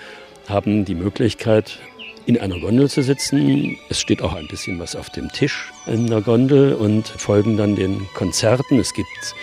[0.49, 1.79] haben die Möglichkeit,
[2.27, 3.79] in einer Gondel zu sitzen.
[3.89, 7.77] Es steht auch ein bisschen was auf dem Tisch in der Gondel und folgen dann
[7.77, 8.79] den Konzerten.
[8.79, 9.35] Es gibt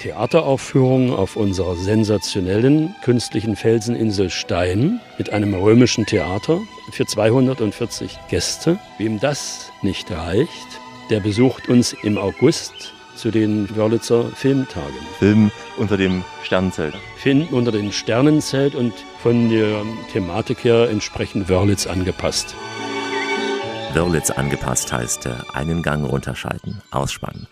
[0.00, 6.60] Theateraufführungen auf unserer sensationellen künstlichen Felseninsel Stein mit einem römischen Theater
[6.92, 8.78] für 240 Gäste.
[8.98, 10.50] Wem das nicht reicht,
[11.10, 14.94] der besucht uns im August zu den Wörlitzer Filmtagen.
[15.18, 16.94] Film unter dem Sternenzelt.
[17.16, 22.54] Film unter dem Sternenzelt und von der Thematik her entsprechend Wörlitz angepasst.
[23.92, 27.48] Wörlitz angepasst heißt äh, einen Gang runterschalten, ausspannen.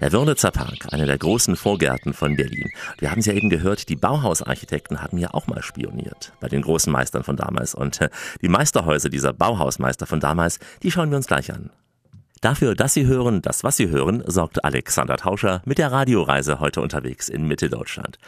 [0.00, 2.70] Der Wörlitzer Park, einer der großen Vorgärten von Berlin.
[2.98, 6.62] Wir haben es ja eben gehört, die Bauhausarchitekten haben ja auch mal spioniert bei den
[6.62, 7.74] großen Meistern von damals.
[7.74, 8.10] Und äh,
[8.40, 11.70] die Meisterhäuser dieser Bauhausmeister von damals, die schauen wir uns gleich an.
[12.40, 16.80] Dafür, dass Sie hören, das, was Sie hören, sorgt Alexander Tauscher mit der Radioreise heute
[16.80, 18.18] unterwegs in Mitteldeutschland.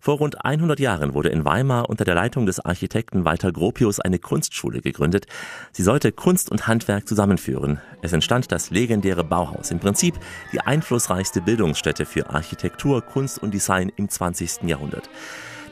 [0.00, 4.20] Vor rund 100 Jahren wurde in Weimar unter der Leitung des Architekten Walter Gropius eine
[4.20, 5.26] Kunstschule gegründet.
[5.72, 7.80] Sie sollte Kunst und Handwerk zusammenführen.
[8.00, 10.14] Es entstand das legendäre Bauhaus, im Prinzip
[10.52, 14.62] die einflussreichste Bildungsstätte für Architektur, Kunst und Design im 20.
[14.68, 15.10] Jahrhundert.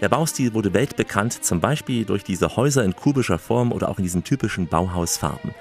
[0.00, 4.02] Der Baustil wurde weltbekannt, zum Beispiel durch diese Häuser in kubischer Form oder auch in
[4.02, 5.54] diesen typischen Bauhausfarben.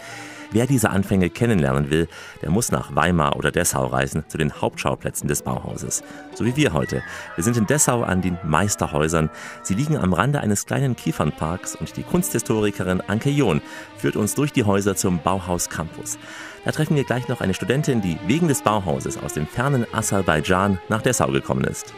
[0.56, 2.08] Wer diese Anfänge kennenlernen will,
[2.41, 6.01] der muss nach Weimar oder Dessau reisen, zu den Hauptschauplätzen des Bauhauses.
[6.34, 7.03] So wie wir heute.
[7.36, 9.30] Wir sind in Dessau an den Meisterhäusern.
[9.64, 13.60] Sie liegen am Rande eines kleinen Kiefernparks und die Kunsthistorikerin Anke John
[13.97, 16.18] führt uns durch die Häuser zum Bauhaus Campus.
[16.64, 20.80] Da treffen wir gleich noch eine Studentin, die wegen des Bauhauses aus dem fernen Aserbaidschan
[20.88, 21.93] nach Dessau gekommen ist.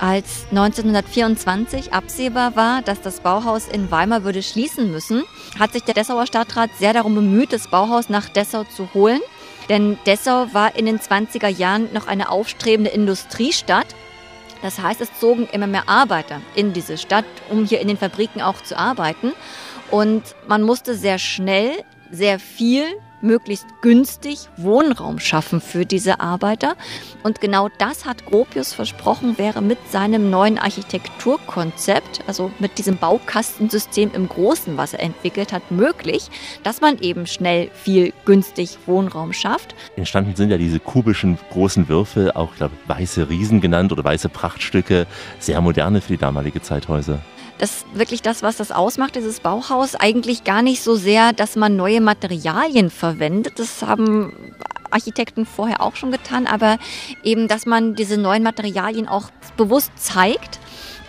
[0.00, 5.24] Als 1924 absehbar war, dass das Bauhaus in Weimar würde schließen müssen,
[5.58, 9.20] hat sich der Dessauer Stadtrat sehr darum bemüht, das Bauhaus nach Dessau zu holen.
[9.68, 13.88] Denn Dessau war in den 20er Jahren noch eine aufstrebende Industriestadt.
[14.62, 18.40] Das heißt, es zogen immer mehr Arbeiter in diese Stadt, um hier in den Fabriken
[18.40, 19.32] auch zu arbeiten.
[19.90, 22.86] Und man musste sehr schnell sehr viel
[23.20, 26.76] möglichst günstig Wohnraum schaffen für diese Arbeiter.
[27.22, 34.10] Und genau das hat Gropius versprochen, wäre mit seinem neuen Architekturkonzept, also mit diesem Baukastensystem
[34.14, 36.30] im Großen, was er entwickelt hat, möglich,
[36.62, 39.74] dass man eben schnell viel günstig Wohnraum schafft.
[39.96, 45.06] Entstanden sind ja diese kubischen großen Würfel, auch glaube, weiße Riesen genannt oder weiße Prachtstücke,
[45.38, 47.20] sehr moderne für die damalige Zeithäuser
[47.60, 51.76] dass wirklich das, was das ausmacht, dieses Bauhaus, eigentlich gar nicht so sehr, dass man
[51.76, 53.58] neue Materialien verwendet.
[53.58, 54.32] Das haben
[54.90, 56.78] Architekten vorher auch schon getan, aber
[57.22, 60.58] eben, dass man diese neuen Materialien auch bewusst zeigt.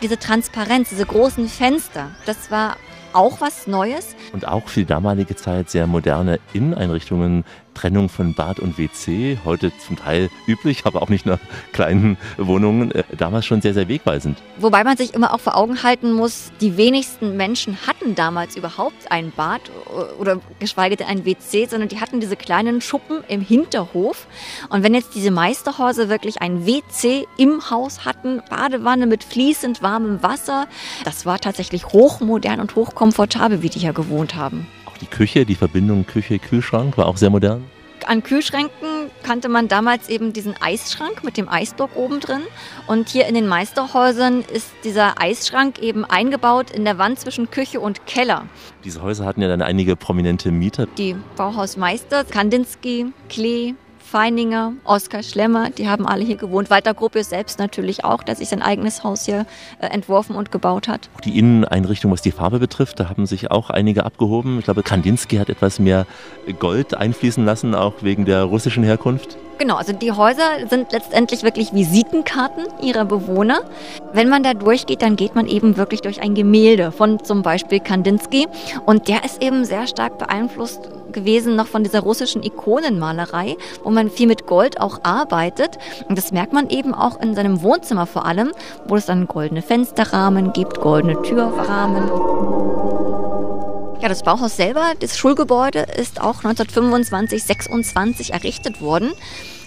[0.02, 2.76] Diese Transparenz, diese großen Fenster, das war
[3.14, 4.16] auch was Neues.
[4.34, 7.45] Und auch für die damalige Zeit sehr moderne Inneneinrichtungen,
[7.82, 11.39] Trennung von Bad und WC, heute zum Teil üblich, aber auch nicht nur
[11.73, 14.38] kleinen Wohnungen, äh, damals schon sehr, sehr wegweisend.
[14.57, 19.11] Wobei man sich immer auch vor Augen halten muss, die wenigsten Menschen hatten damals überhaupt
[19.11, 19.61] ein Bad
[20.19, 24.27] oder geschweige denn ein WC, sondern die hatten diese kleinen Schuppen im Hinterhof.
[24.69, 30.21] Und wenn jetzt diese Meisterhäuser wirklich ein WC im Haus hatten, Badewanne mit fließend warmem
[30.21, 30.67] Wasser,
[31.03, 34.67] das war tatsächlich hochmodern und hochkomfortabel, wie die hier gewohnt haben
[35.02, 37.66] die Küche, die Verbindung Küche-Kühlschrank war auch sehr modern?
[38.08, 42.41] An Kühlschränken kannte man damals eben diesen Eisschrank mit dem Eisblock oben drin.
[42.88, 47.80] Und hier in den Meisterhäusern ist dieser Eisschrank eben eingebaut in der Wand zwischen Küche
[47.80, 48.45] und Keller.
[48.84, 50.88] Diese Häuser hatten ja dann einige prominente Mieter.
[50.97, 53.76] Die Bauhausmeister, Kandinsky, Klee,
[54.12, 56.70] Feininger, Oskar Schlemmer, die haben alle hier gewohnt.
[56.70, 59.45] Walter Gropius selbst natürlich auch, der sich sein eigenes Haus hier
[59.80, 61.09] äh, entworfen und gebaut hat.
[61.24, 64.59] Die Inneneinrichtung, was die Farbe betrifft, da haben sich auch einige abgehoben.
[64.59, 66.05] Ich glaube, Kandinsky hat etwas mehr
[66.59, 69.38] Gold einfließen lassen, auch wegen der russischen Herkunft.
[69.58, 73.62] Genau, also die Häuser sind letztendlich wirklich Visitenkarten ihrer Bewohner.
[74.14, 77.80] Wenn man da durchgeht, dann geht man eben wirklich durch ein Gemälde von zum Beispiel
[77.80, 78.47] Kandinsky.
[78.86, 84.10] Und der ist eben sehr stark beeinflusst gewesen noch von dieser russischen Ikonenmalerei, wo man
[84.10, 85.78] viel mit Gold auch arbeitet.
[86.08, 88.52] Und das merkt man eben auch in seinem Wohnzimmer vor allem,
[88.88, 93.11] wo es dann goldene Fensterrahmen gibt, goldene Türrahmen.
[94.02, 99.12] Ja, das Bauhaus selber, das Schulgebäude, ist auch 1925, 26 errichtet worden.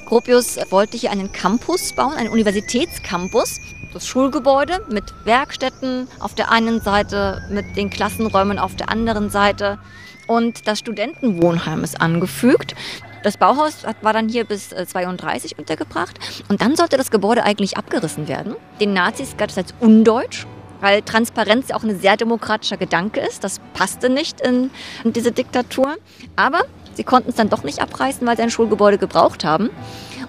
[0.07, 3.61] Gropius wollte hier einen Campus bauen, einen Universitätscampus.
[3.93, 9.78] Das Schulgebäude mit Werkstätten auf der einen Seite, mit den Klassenräumen auf der anderen Seite.
[10.26, 12.74] Und das Studentenwohnheim ist angefügt.
[13.22, 16.18] Das Bauhaus war dann hier bis 32 äh, untergebracht.
[16.49, 18.57] Und dann sollte das Gebäude eigentlich abgerissen werden.
[18.80, 20.45] Den Nazis galt es als undeutsch
[20.85, 23.43] weil Transparenz ja auch ein sehr demokratischer Gedanke ist.
[23.43, 24.70] Das passte nicht in,
[25.03, 25.97] in diese Diktatur.
[26.37, 26.61] Aber
[26.93, 29.70] sie konnten es dann doch nicht abreißen, weil sie ein Schulgebäude gebraucht haben.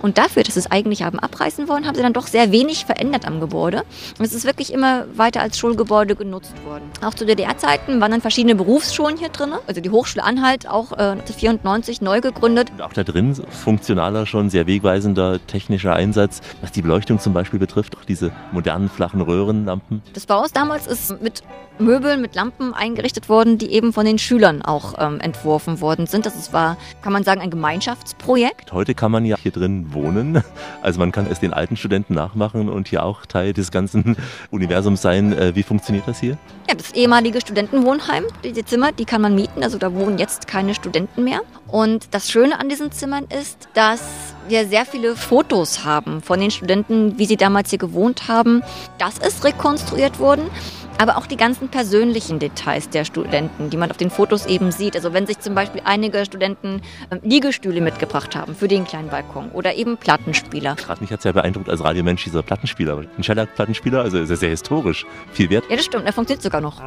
[0.05, 2.85] Und dafür, dass sie es eigentlich haben abreißen wollen, haben sie dann doch sehr wenig
[2.85, 3.81] verändert am Gebäude.
[4.19, 6.83] Und es ist wirklich immer weiter als Schulgebäude genutzt worden.
[7.03, 9.53] Auch zu DDR-Zeiten waren dann verschiedene Berufsschulen hier drin.
[9.65, 12.69] Also die Hochschule Anhalt, auch äh, 1994 neu gegründet.
[12.69, 16.41] Und auch da drin funktionaler, schon sehr wegweisender technischer Einsatz.
[16.61, 20.03] Was die Beleuchtung zum Beispiel betrifft, auch diese modernen flachen Röhrenlampen.
[20.13, 21.41] Das Bauhaus damals ist mit
[21.79, 26.25] Möbeln, mit Lampen eingerichtet worden, die eben von den Schülern auch ähm, entworfen worden sind.
[26.25, 28.71] Das war, kann man sagen, ein Gemeinschaftsprojekt.
[28.71, 30.43] Heute kann man ja hier drin wohnen.
[30.81, 34.15] Also man kann es den alten Studenten nachmachen und hier auch Teil des ganzen
[34.51, 35.33] Universums sein.
[35.33, 36.37] Äh, wie funktioniert das hier?
[36.67, 39.63] Ja, das ehemalige Studentenwohnheim, diese Zimmer, die kann man mieten.
[39.63, 41.41] Also da wohnen jetzt keine Studenten mehr.
[41.67, 44.01] Und das Schöne an diesen Zimmern ist, dass
[44.47, 48.61] wir sehr viele Fotos haben von den Studenten, wie sie damals hier gewohnt haben.
[48.97, 50.49] Das ist rekonstruiert worden.
[50.97, 54.95] Aber auch die ganzen persönlichen Details der Studenten, die man auf den Fotos eben sieht.
[54.95, 56.81] Also wenn sich zum Beispiel einige Studenten
[57.11, 60.75] ähm, Liegestühle mitgebracht haben für den kleinen Balkon oder eben Plattenspieler.
[60.75, 63.03] Gerade mich hat es ja beeindruckt als Radiomensch dieser Plattenspieler.
[63.17, 65.05] Ein Shellac-Plattenspieler, also sehr, sehr historisch.
[65.33, 65.65] Viel wert.
[65.69, 66.79] Ja, das stimmt, er funktioniert sogar noch.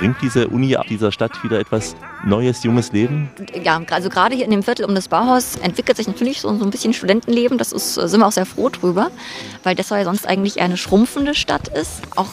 [0.00, 1.94] Bringt diese Uni dieser Stadt wieder etwas
[2.24, 3.28] Neues, junges Leben?
[3.62, 6.70] Ja, also gerade hier in dem Viertel um das Bauhaus entwickelt sich natürlich so, ein
[6.70, 7.58] bisschen Studentenleben.
[7.58, 9.10] Das ist, sind wir auch sehr froh drüber,
[9.62, 12.00] weil das ja sonst eigentlich eher eine schrumpfende Stadt ist.
[12.16, 12.30] Auch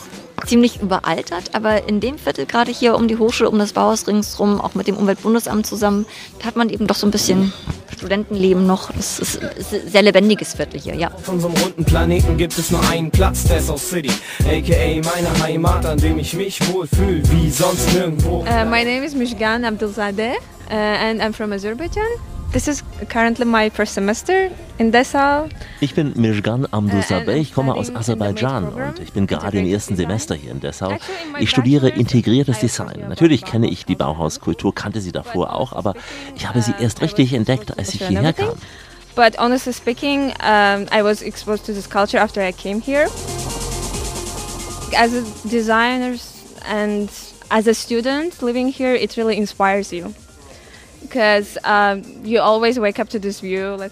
[0.48, 4.62] ziemlich überaltert, aber in dem Viertel, gerade hier um die Hochschule, um das Bauhaus ringsherum,
[4.62, 6.06] auch mit dem Umweltbundesamt zusammen,
[6.44, 7.54] hat man eben doch so ein bisschen
[7.96, 8.92] Studentenleben noch.
[8.92, 11.12] Das ist, ist ein sehr lebendiges Viertel hier, ja.
[11.12, 15.98] Auf unserem runden Planeten gibt es nur einen Platz, Dessau City, aka meine Heimat, an
[15.98, 18.40] dem ich mich wohlfühle, wie sonst nirgendwo.
[18.42, 20.36] Uh, my name is Mishgan Abdulzadeh
[20.70, 22.37] uh, and I'm from Azerbaijan.
[22.52, 25.50] This is currently my first semester in Dessau.
[25.82, 30.34] Ich bin Mirjan Amdusabeh, ich komme aus Aserbaidschan und ich bin gerade im ersten Semester
[30.34, 30.98] hier in Dessau.
[31.40, 33.06] Ich studiere integriertes Design.
[33.10, 35.94] Natürlich kenne ich die Bauhauskultur, kannte sie davor auch, aber
[36.36, 38.54] ich habe sie erst richtig entdeckt, als ich hierher kam.
[39.16, 43.08] But honestly speaking, um, I was exposed to this culture after I came here.
[44.96, 46.16] As a designer
[46.72, 47.10] and
[47.50, 50.14] as a student living here, it really inspires you.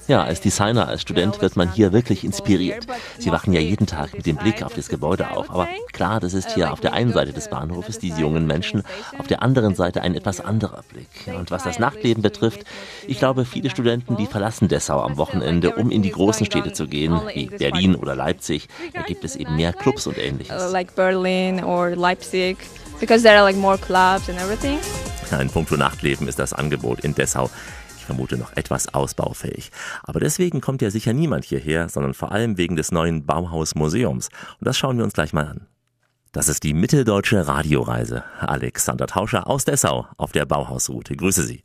[0.07, 2.85] Ja, als Designer, als Student wird man hier wirklich inspiriert.
[3.17, 5.49] Sie wachen ja jeden Tag mit dem Blick auf das Gebäude auf.
[5.49, 8.83] Aber klar, das ist hier auf der einen Seite des Bahnhofes, diese jungen Menschen,
[9.17, 11.07] auf der anderen Seite ein etwas anderer Blick.
[11.37, 12.65] Und was das Nachtleben betrifft,
[13.07, 16.87] ich glaube, viele Studenten, die verlassen Dessau am Wochenende, um in die großen Städte zu
[16.87, 18.67] gehen, wie Berlin oder Leipzig.
[18.93, 20.55] Da gibt es eben mehr Clubs und ähnliches.
[20.55, 22.57] uh, like Berlin or Leipzig,
[22.99, 24.79] because there are like more clubs and everything.
[25.31, 27.49] In puncto Nachtleben ist das Angebot in Dessau,
[27.97, 29.71] ich vermute, noch etwas ausbaufähig.
[30.03, 34.29] Aber deswegen kommt ja sicher niemand hierher, sondern vor allem wegen des neuen Bauhaus-Museums.
[34.59, 35.67] Und das schauen wir uns gleich mal an.
[36.31, 38.23] Das ist die mitteldeutsche Radioreise.
[38.39, 41.15] Alexander Tauscher aus Dessau auf der Bauhausroute.
[41.15, 41.63] Grüße Sie.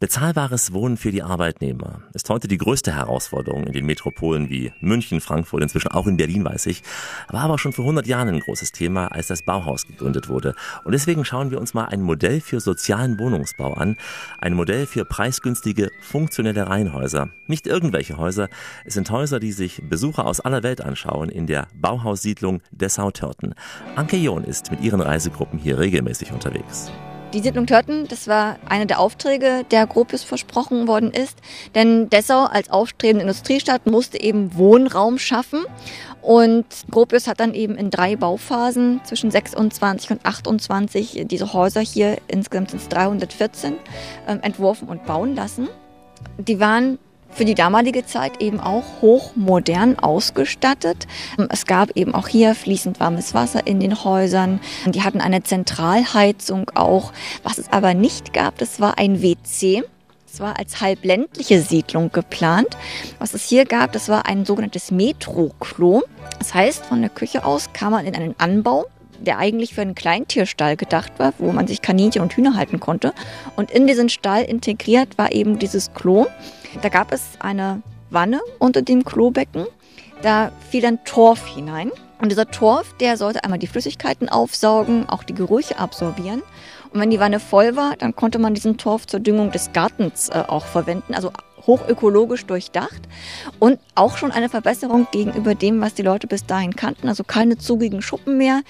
[0.00, 5.20] Bezahlbares Wohnen für die Arbeitnehmer ist heute die größte Herausforderung in den Metropolen wie München,
[5.20, 6.84] Frankfurt, inzwischen auch in Berlin, weiß ich.
[7.26, 10.54] War aber schon vor 100 Jahren ein großes Thema, als das Bauhaus gegründet wurde.
[10.84, 13.96] Und deswegen schauen wir uns mal ein Modell für sozialen Wohnungsbau an.
[14.40, 17.30] Ein Modell für preisgünstige, funktionelle Reihenhäuser.
[17.48, 18.48] Nicht irgendwelche Häuser.
[18.84, 23.56] Es sind Häuser, die sich Besucher aus aller Welt anschauen in der Bauhaussiedlung Dessau-Törten.
[23.96, 26.92] Anke John ist mit ihren Reisegruppen hier regelmäßig unterwegs.
[27.34, 31.36] Die Siedlung Törten, das war einer der Aufträge, der Gropius versprochen worden ist.
[31.74, 35.66] Denn Dessau als aufstrebende Industriestadt musste eben Wohnraum schaffen.
[36.22, 42.16] Und Gropius hat dann eben in drei Bauphasen zwischen 26 und 28 diese Häuser hier,
[42.28, 43.74] insgesamt sind es 314,
[44.26, 45.68] ähm, entworfen und bauen lassen.
[46.38, 46.98] Die waren
[47.38, 51.06] für die damalige Zeit eben auch hochmodern ausgestattet.
[51.50, 54.58] Es gab eben auch hier fließend warmes Wasser in den Häusern.
[54.86, 57.12] Die hatten eine Zentralheizung auch.
[57.44, 59.84] Was es aber nicht gab, das war ein WC.
[60.30, 62.76] Es war als halbländliche Siedlung geplant.
[63.20, 66.02] Was es hier gab, das war ein sogenanntes Metro-Klo.
[66.40, 68.86] Das heißt, von der Küche aus kam man in einen Anbau,
[69.20, 73.12] der eigentlich für einen Kleintierstall gedacht war, wo man sich Kaninchen und Hühner halten konnte.
[73.54, 76.26] Und in diesen Stall integriert war eben dieses Klo.
[76.82, 79.66] Da gab es eine Wanne unter dem Klobecken.
[80.22, 81.90] Da fiel dann Torf hinein.
[82.20, 86.42] Und dieser Torf, der sollte einmal die Flüssigkeiten aufsaugen, auch die Gerüche absorbieren.
[86.92, 90.28] Und wenn die Wanne voll war, dann konnte man diesen Torf zur Düngung des Gartens
[90.30, 91.14] äh, auch verwenden.
[91.14, 91.32] Also
[91.66, 93.02] hochökologisch durchdacht
[93.58, 97.08] und auch schon eine Verbesserung gegenüber dem, was die Leute bis dahin kannten.
[97.08, 98.62] Also keine zugigen Schuppen mehr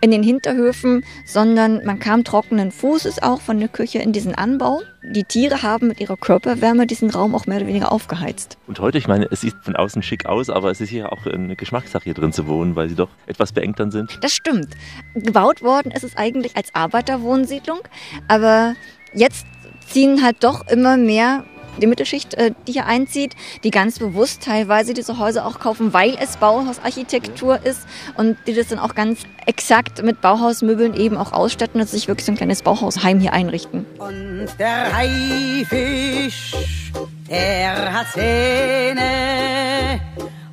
[0.00, 4.80] in den Hinterhöfen, sondern man kam trockenen Fußes auch von der Küche in diesen Anbau.
[5.02, 8.58] Die Tiere haben mit ihrer Körperwärme diesen Raum auch mehr oder weniger aufgeheizt.
[8.66, 11.26] Und heute, ich meine, es sieht von außen schick aus, aber es ist hier auch
[11.26, 14.18] eine Geschmackssache, hier drin zu wohnen, weil sie doch etwas beengt dann sind.
[14.22, 14.68] Das stimmt.
[15.14, 17.80] Gebaut worden ist es eigentlich als Arbeiterwohnsiedlung,
[18.26, 18.74] aber
[19.14, 19.46] jetzt
[19.86, 21.44] ziehen halt doch immer mehr
[21.78, 26.16] die Mittelschicht, äh, die hier einzieht, die ganz bewusst teilweise diese Häuser auch kaufen, weil
[26.20, 27.80] es Bauhausarchitektur ist
[28.16, 32.26] und die das dann auch ganz exakt mit Bauhausmöbeln eben auch ausstatten und sich wirklich
[32.26, 33.86] so ein kleines Bauhausheim hier einrichten.
[33.98, 36.54] Und der Haifisch,
[37.30, 40.00] der hat Zähne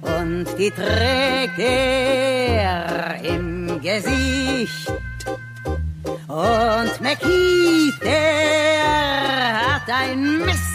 [0.01, 4.91] und die trägt er im Gesicht.
[6.28, 10.74] Und McKeith, der hat ein Messer,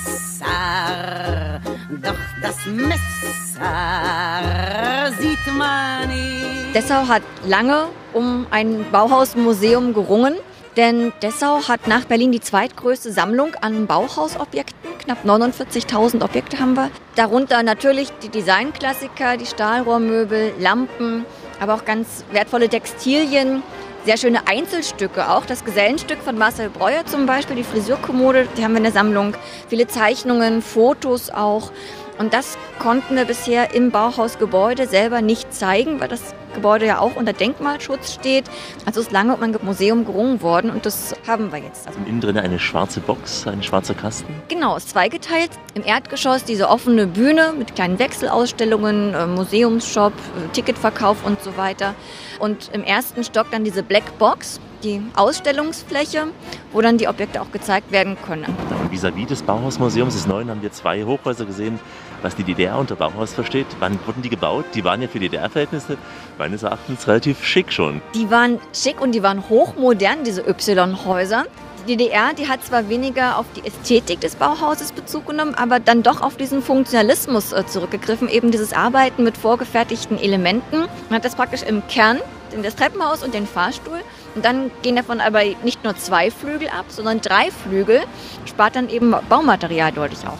[2.02, 3.00] doch das Messer
[5.18, 6.74] sieht man nicht.
[6.74, 10.34] Dessau hat lange um ein Bauhausmuseum gerungen.
[10.76, 14.78] Denn Dessau hat nach Berlin die zweitgrößte Sammlung an Bauhausobjekten.
[15.00, 16.90] Knapp 49.000 Objekte haben wir.
[17.16, 21.26] Darunter natürlich die Designklassiker, die Stahlrohrmöbel, Lampen,
[21.58, 23.64] aber auch ganz wertvolle Textilien,
[24.04, 25.46] sehr schöne Einzelstücke auch.
[25.46, 29.34] Das Gesellenstück von Marcel Breuer zum Beispiel, die Frisurkommode, die haben wir in der Sammlung.
[29.68, 31.70] Viele Zeichnungen, Fotos auch.
[32.20, 37.16] Und das konnten wir bisher im Bauhausgebäude selber nicht zeigen, weil das Gebäude ja auch
[37.16, 38.44] unter Denkmalschutz steht.
[38.84, 41.86] Also ist lange um ein Museum gerungen worden und das haben wir jetzt.
[41.86, 44.34] Also Innen drin eine schwarze Box, ein schwarzer Kasten.
[44.48, 45.50] Genau, ist zweigeteilt.
[45.72, 51.94] Im Erdgeschoss diese offene Bühne mit kleinen Wechselausstellungen, äh, Museumsshop, äh, Ticketverkauf und so weiter.
[52.38, 56.28] Und im ersten Stock dann diese Black Box, die Ausstellungsfläche,
[56.72, 58.46] wo dann die Objekte auch gezeigt werden können.
[58.90, 61.78] Vis-à-vis des Bauhausmuseums des Neuen haben wir zwei Hochhäuser gesehen,
[62.22, 63.66] was die DDR unter Bauhaus versteht.
[63.78, 64.64] Wann wurden die gebaut?
[64.74, 65.96] Die waren ja für DDR-Verhältnisse
[66.38, 68.02] meines Erachtens relativ schick schon.
[68.14, 71.44] Die waren schick und die waren hochmodern, diese Y-Häuser.
[71.88, 76.02] Die DDR, die hat zwar weniger auf die Ästhetik des Bauhauses Bezug genommen, aber dann
[76.02, 80.80] doch auf diesen Funktionalismus äh, zurückgegriffen, eben dieses Arbeiten mit vorgefertigten Elementen.
[81.08, 82.18] Man hat das praktisch im Kern,
[82.52, 84.00] in das Treppenhaus und den Fahrstuhl.
[84.34, 88.00] Und dann gehen davon aber nicht nur zwei Flügel ab, sondern drei Flügel,
[88.46, 90.38] spart dann eben Baumaterial deutlich auf.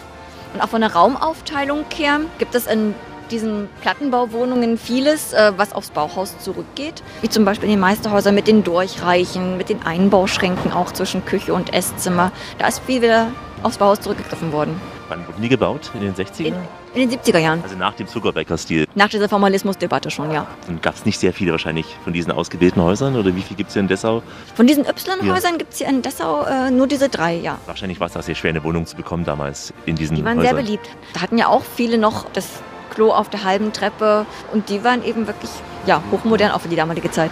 [0.53, 2.93] Und auch von der Raumaufteilung her gibt es in
[3.31, 7.01] diesen Plattenbauwohnungen vieles, äh, was aufs Bauhaus zurückgeht.
[7.21, 11.53] Wie zum Beispiel in den Meisterhäusern mit den Durchreichen, mit den Einbauschränken auch zwischen Küche
[11.53, 12.31] und Esszimmer.
[12.57, 13.27] Da ist viel wieder
[13.63, 14.79] aufs Bauhaus zurückgegriffen worden.
[15.27, 15.91] Wurden die gebaut?
[15.93, 16.45] In den 60ern?
[16.45, 16.55] In,
[16.93, 17.61] in den 70er Jahren.
[17.63, 18.87] Also nach dem Zuckerbäcker-Stil.
[18.95, 20.47] Nach dieser Formalismusdebatte schon, ja.
[20.67, 23.15] Und gab es nicht sehr viele wahrscheinlich von diesen ausgewählten Häusern?
[23.15, 24.23] Oder wie viel gibt es hier in Dessau?
[24.55, 27.57] Von diesen Y-Häusern gibt es hier in Dessau äh, nur diese drei, ja.
[27.65, 30.37] Wahrscheinlich war es auch sehr schwer, eine Wohnung zu bekommen damals in diesen Die waren
[30.39, 30.55] Häusern.
[30.55, 30.89] sehr beliebt.
[31.13, 32.47] Da hatten ja auch viele noch das
[32.93, 35.49] Klo auf der halben Treppe und die waren eben wirklich
[35.85, 37.31] ja, hochmodern auch für die damalige Zeit.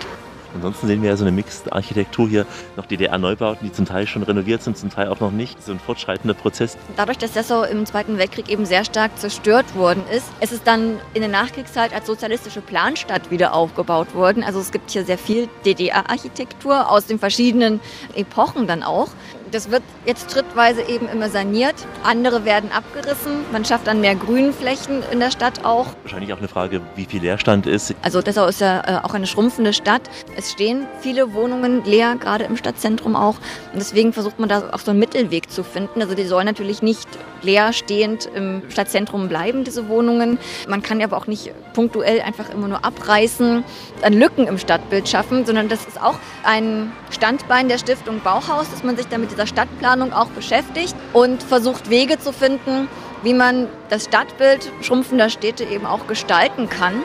[0.56, 2.46] Ansonsten sehen wir ja so eine Mixed-Architektur hier,
[2.76, 5.62] noch DDR-Neubauten, die zum Teil schon renoviert sind, zum Teil auch noch nicht.
[5.64, 6.78] So ein fortschreitender Prozess.
[6.96, 10.98] Dadurch, dass Dessau im Zweiten Weltkrieg eben sehr stark zerstört worden ist, ist es dann
[11.14, 14.44] in der Nachkriegszeit als sozialistische Planstadt wieder aufgebaut worden.
[14.44, 17.80] Also es gibt hier sehr viel DDR-Architektur aus den verschiedenen
[18.16, 19.10] Epochen dann auch.
[19.52, 21.76] Das wird jetzt schrittweise eben immer saniert.
[22.04, 23.46] Andere werden abgerissen.
[23.52, 25.88] Man schafft dann mehr Grünflächen in der Stadt auch.
[26.04, 27.96] Wahrscheinlich auch eine Frage, wie viel Leerstand ist.
[28.04, 30.04] Also Dessau ist ja äh, auch eine schrumpfende Stadt.
[30.38, 33.36] Es stehen viele Wohnungen leer, gerade im Stadtzentrum auch.
[33.74, 36.02] Und deswegen versucht man da auch so einen Mittelweg zu finden.
[36.02, 37.08] Also die sollen natürlich nicht
[37.42, 40.38] leer stehend im Stadtzentrum bleiben, diese Wohnungen.
[40.68, 43.64] Man kann aber auch nicht punktuell einfach immer nur abreißen,
[44.02, 48.84] dann Lücken im Stadtbild schaffen, sondern das ist auch ein Standbein der Stiftung Bauhaus, dass
[48.84, 52.90] man sich da mit dieser Stadtplanung auch beschäftigt und versucht Wege zu finden,
[53.24, 56.96] wie man das Stadtbild schrumpfender Städte eben auch gestalten kann.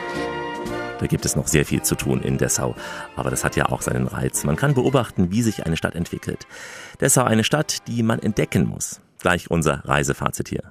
[0.99, 2.75] Da gibt es noch sehr viel zu tun in Dessau.
[3.15, 4.43] Aber das hat ja auch seinen Reiz.
[4.43, 6.45] Man kann beobachten, wie sich eine Stadt entwickelt.
[6.99, 8.99] Dessau eine Stadt, die man entdecken muss.
[9.19, 10.63] Gleich unser Reisefazit hier.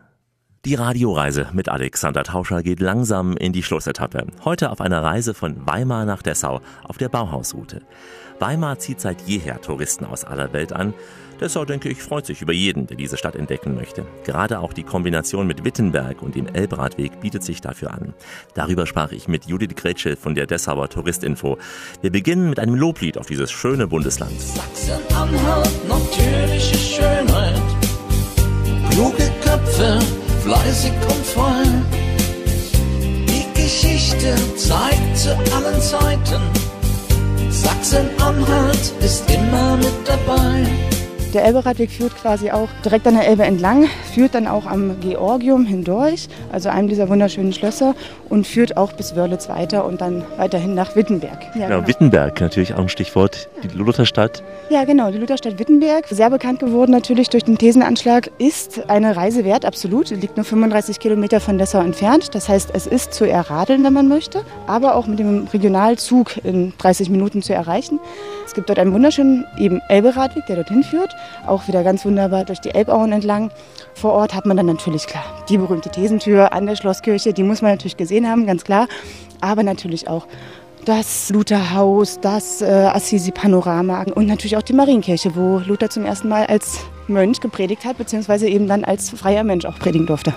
[0.67, 4.27] Die Radioreise mit Alexander Tauscher geht langsam in die Schlussetappe.
[4.45, 7.83] Heute auf einer Reise von Weimar nach Dessau auf der Bauhausroute.
[8.39, 10.95] Weimar zieht seit jeher Touristen aus aller Welt an.
[11.41, 14.05] Dessau, denke ich, freut sich über jeden, der diese Stadt entdecken möchte.
[14.24, 18.14] Gerade auch die Kombination mit Wittenberg und dem Elbradweg bietet sich dafür an.
[18.55, 21.59] Darüber sprach ich mit Judith Gretschel von der Dessauer Touristinfo.
[22.01, 24.41] Wir beginnen mit einem Loblied auf dieses schöne Bundesland.
[24.41, 27.62] Sachsen-Anhalt, natürliche Schönheit.
[28.91, 29.99] Kluge Köpfe,
[30.43, 31.64] fleißig und voll.
[33.28, 36.43] Die Geschichte zeigt zu allen Zeiten.
[37.51, 40.94] Sachsen-Anhalt ist immer mit dabei.
[41.35, 45.66] Der Elberadweg führt quasi auch direkt an der Elbe entlang, führt dann auch am Georgium
[45.66, 47.97] hindurch, also einem dieser wunderschönen Schlösser,
[48.28, 51.41] und führt auch bis Wörlitz weiter und dann weiterhin nach Wittenberg.
[51.57, 54.45] Ja, genau, Wittenberg, natürlich auch ein Stichwort, die Lutherstadt.
[54.70, 59.45] Ja, genau, die Lutherstadt Wittenberg, sehr bekannt geworden natürlich durch den Thesenanschlag, ist eine Reise
[59.45, 60.11] wert, absolut.
[60.11, 62.37] Liegt nur 35 Kilometer von Dessau entfernt.
[62.37, 66.72] Das heißt, es ist zu erradeln, wenn man möchte, aber auch mit dem Regionalzug in
[66.78, 67.99] 30 Minuten zu erreichen.
[68.47, 71.15] Es gibt dort einen wunderschönen eben Elberadweg, der dorthin führt,
[71.47, 73.51] auch wieder ganz wunderbar durch die Elbauen entlang.
[73.95, 77.63] Vor Ort hat man dann natürlich klar die berühmte Thesentür an der Schlosskirche, die muss
[77.63, 78.87] man natürlich gesehen haben, ganz klar,
[79.41, 80.27] aber natürlich auch
[80.85, 86.47] das Lutherhaus, das äh, Assisi-Panorama und natürlich auch die Marienkirche, wo Luther zum ersten Mal
[86.47, 90.35] als Mönch gepredigt hat, beziehungsweise eben dann als freier Mensch auch predigen durfte.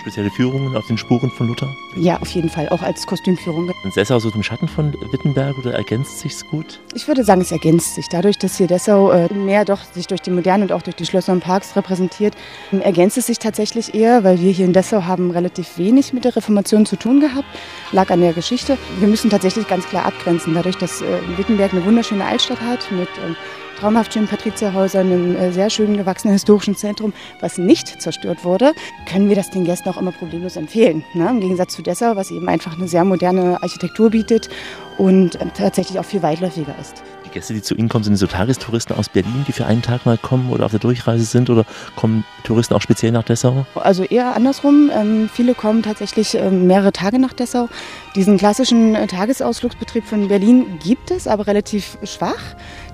[0.00, 1.74] Spezielle Führungen auf den Spuren von Luther?
[1.96, 3.70] Ja, auf jeden Fall, auch als Kostümführung.
[3.84, 6.80] Ist Dessau so im Schatten von Wittenberg oder ergänzt sich's gut?
[6.94, 8.08] Ich würde sagen, es ergänzt sich.
[8.08, 11.06] Dadurch, dass hier Dessau äh, mehr doch sich durch die Moderne und auch durch die
[11.06, 12.34] Schlösser und Parks repräsentiert,
[12.72, 16.24] ähm, ergänzt es sich tatsächlich eher, weil wir hier in Dessau haben relativ wenig mit
[16.24, 17.48] der Reformation zu tun gehabt.
[17.92, 18.78] Lag an der Geschichte.
[18.98, 20.54] Wir müssen tatsächlich ganz klar abgrenzen.
[20.54, 23.34] Dadurch, dass äh, Wittenberg eine wunderschöne Altstadt hat mit äh,
[23.76, 28.72] traumhaft schönen Patrizierhäusern, einem äh, sehr schön gewachsenen historischen Zentrum, was nicht zerstört wurde,
[29.08, 31.04] können wir das den Gästen auch immer problemlos empfehlen.
[31.14, 31.28] Ne?
[31.28, 34.48] Im Gegensatz zu Dessau, was eben einfach eine sehr moderne Architektur bietet
[34.98, 37.02] und äh, tatsächlich auch viel weitläufiger ist.
[37.36, 40.16] Gäste, die zu Ihnen kommen, sind so Tagestouristen aus Berlin, die für einen Tag mal
[40.16, 43.66] kommen oder auf der Durchreise sind oder kommen Touristen auch speziell nach Dessau?
[43.74, 44.90] Also eher andersrum.
[44.90, 47.68] Ähm, viele kommen tatsächlich ähm, mehrere Tage nach Dessau.
[48.14, 52.40] Diesen klassischen äh, Tagesausflugsbetrieb von Berlin gibt es, aber relativ schwach.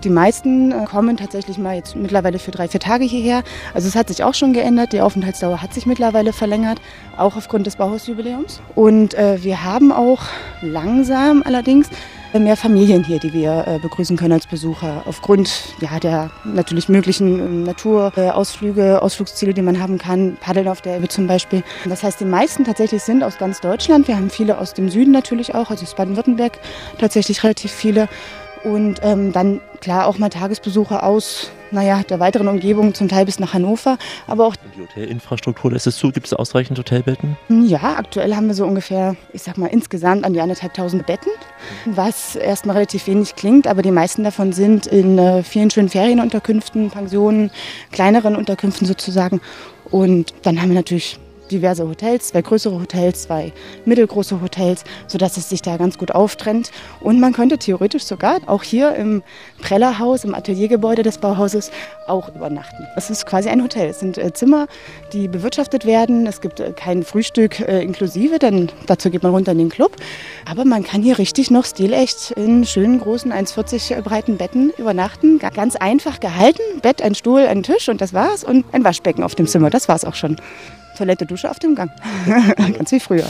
[0.03, 3.45] Die meisten äh, kommen tatsächlich mal jetzt mittlerweile für drei, vier Tage hierher.
[3.75, 4.93] Also es hat sich auch schon geändert.
[4.93, 6.81] Die Aufenthaltsdauer hat sich mittlerweile verlängert,
[7.17, 8.61] auch aufgrund des Bauhausjubiläums.
[8.75, 10.23] Und äh, wir haben auch
[10.63, 11.89] langsam allerdings
[12.41, 15.03] mehr Familien hier, die wir äh, begrüßen können als Besucher.
[15.07, 20.37] Aufgrund ja, der natürlich möglichen ähm, Naturausflüge, Ausflugsziele, die man haben kann.
[20.41, 21.63] Paddeln auf der Elbe zum Beispiel.
[21.85, 24.09] Das heißt, die meisten tatsächlich sind aus ganz Deutschland.
[24.09, 26.59] Wir haben viele aus dem Süden natürlich auch, also aus Baden-Württemberg
[26.99, 28.09] tatsächlich relativ viele.
[28.65, 33.41] Und ähm, dann klar auch mal Tagesbesucher aus naja, der weiteren Umgebung, zum Teil bis
[33.41, 33.99] nach Hannover.
[34.27, 36.13] Aber auch Die Hotelinfrastruktur lässt es zu.
[36.13, 37.37] Gibt es ausreichend Hotelbetten?
[37.49, 41.33] ja, aktuell haben wir so ungefähr, ich sag mal, insgesamt an die anderthalbtausend Betten,
[41.87, 46.91] was erstmal relativ wenig klingt, aber die meisten davon sind in äh, vielen schönen Ferienunterkünften,
[46.91, 47.51] Pensionen,
[47.91, 49.41] kleineren Unterkünften sozusagen.
[49.91, 51.19] Und dann haben wir natürlich
[51.53, 53.53] diverse Hotels, zwei größere Hotels, zwei
[53.85, 56.71] mittelgroße Hotels, sodass es sich da ganz gut auftrennt.
[57.01, 59.23] Und man könnte theoretisch sogar auch hier im
[59.61, 61.71] Prellerhaus, im Ateliergebäude des Bauhauses
[62.09, 62.87] auch übernachten.
[62.97, 63.89] Es ist quasi ein Hotel.
[63.91, 64.67] Es sind äh, Zimmer,
[65.13, 66.27] die bewirtschaftet werden.
[66.27, 69.97] Es gibt äh, kein Frühstück äh, inklusive, denn dazu geht man runter in den Club.
[70.51, 75.39] Aber man kann hier richtig noch stilecht in schönen großen 1,40 breiten Betten übernachten.
[75.39, 76.63] Ga- Ganz einfach gehalten.
[76.81, 78.43] Bett, ein Stuhl, ein Tisch und das war's.
[78.43, 79.71] Und ein Waschbecken auf dem Zimmer.
[79.71, 80.37] Das war's auch schon.
[80.97, 81.91] Toilette, Dusche auf dem Gang.
[82.77, 83.25] Ganz wie früher.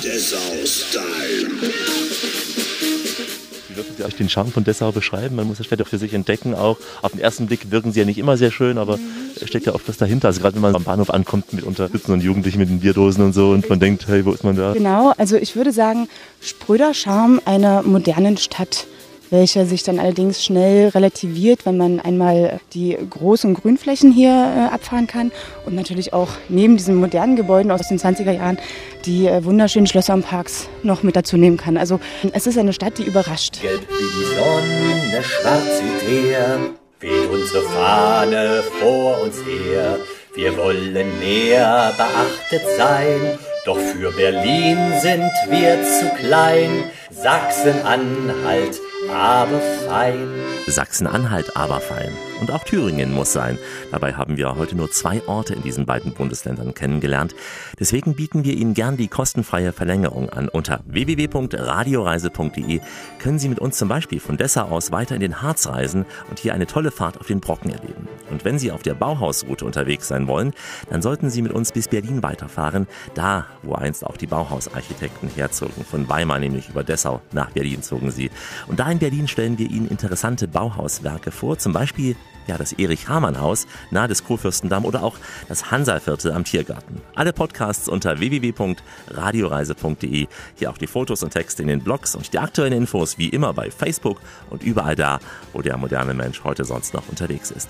[3.68, 5.36] Wie würden Sie euch den Charme von Dessau beschreiben?
[5.36, 6.54] Man muss das vielleicht auch für sich entdecken.
[6.54, 8.98] Auch auf den ersten Blick wirken sie ja nicht immer sehr schön, aber
[9.40, 10.28] es steckt ja oft was dahinter.
[10.28, 13.32] Also gerade wenn man am Bahnhof ankommt, mitunter sitzen und Jugendliche mit den Bierdosen und
[13.32, 14.72] so und man denkt, hey, wo ist man da?
[14.74, 16.08] Genau, also ich würde sagen,
[16.40, 18.86] spröder Charme einer modernen Stadt,
[19.32, 25.06] welcher sich dann allerdings schnell relativiert, wenn man einmal die großen Grünflächen hier äh, abfahren
[25.06, 25.32] kann
[25.64, 28.58] und natürlich auch neben diesen modernen Gebäuden aus den 20er Jahren
[29.06, 31.78] die äh, wunderschönen Schlösser und Parks noch mit dazu nehmen kann.
[31.78, 31.98] Also
[32.32, 33.62] es ist eine Stadt, die überrascht.
[33.62, 36.58] Gelb wie die Sonne, schwarz wie Teer,
[37.00, 39.98] weht unsere Fahne vor uns her.
[40.34, 46.84] Wir wollen mehr beachtet sein, doch für Berlin sind wir zu klein.
[47.22, 50.28] Sachsen-Anhalt, aber fein.
[50.66, 52.12] Sachsen-Anhalt aber fein.
[52.42, 53.56] Und auch Thüringen muss sein.
[53.92, 57.36] Dabei haben wir heute nur zwei Orte in diesen beiden Bundesländern kennengelernt.
[57.78, 60.48] Deswegen bieten wir Ihnen gern die kostenfreie Verlängerung an.
[60.48, 62.80] Unter www.radioreise.de
[63.20, 66.40] können Sie mit uns zum Beispiel von Dessau aus weiter in den Harz reisen und
[66.40, 68.08] hier eine tolle Fahrt auf den Brocken erleben.
[68.28, 70.52] Und wenn Sie auf der Bauhausroute unterwegs sein wollen,
[70.90, 72.88] dann sollten Sie mit uns bis Berlin weiterfahren.
[73.14, 75.84] Da, wo einst auch die Bauhausarchitekten herzogen.
[75.84, 78.32] Von Weimar nämlich über Dessau nach Berlin zogen sie.
[78.66, 81.58] Und da in Berlin stellen wir Ihnen interessante Bauhauswerke vor.
[81.58, 82.16] Zum Beispiel
[82.46, 85.16] ja, das Erich-Hamann-Haus nahe des Kurfürstendamm oder auch
[85.48, 87.00] das Hansa-Viertel am Tiergarten.
[87.14, 90.26] Alle Podcasts unter www.radioreise.de.
[90.56, 93.52] Hier auch die Fotos und Texte in den Blogs und die aktuellen Infos wie immer
[93.52, 94.20] bei Facebook
[94.50, 95.20] und überall da,
[95.52, 97.68] wo der moderne Mensch heute sonst noch unterwegs ist.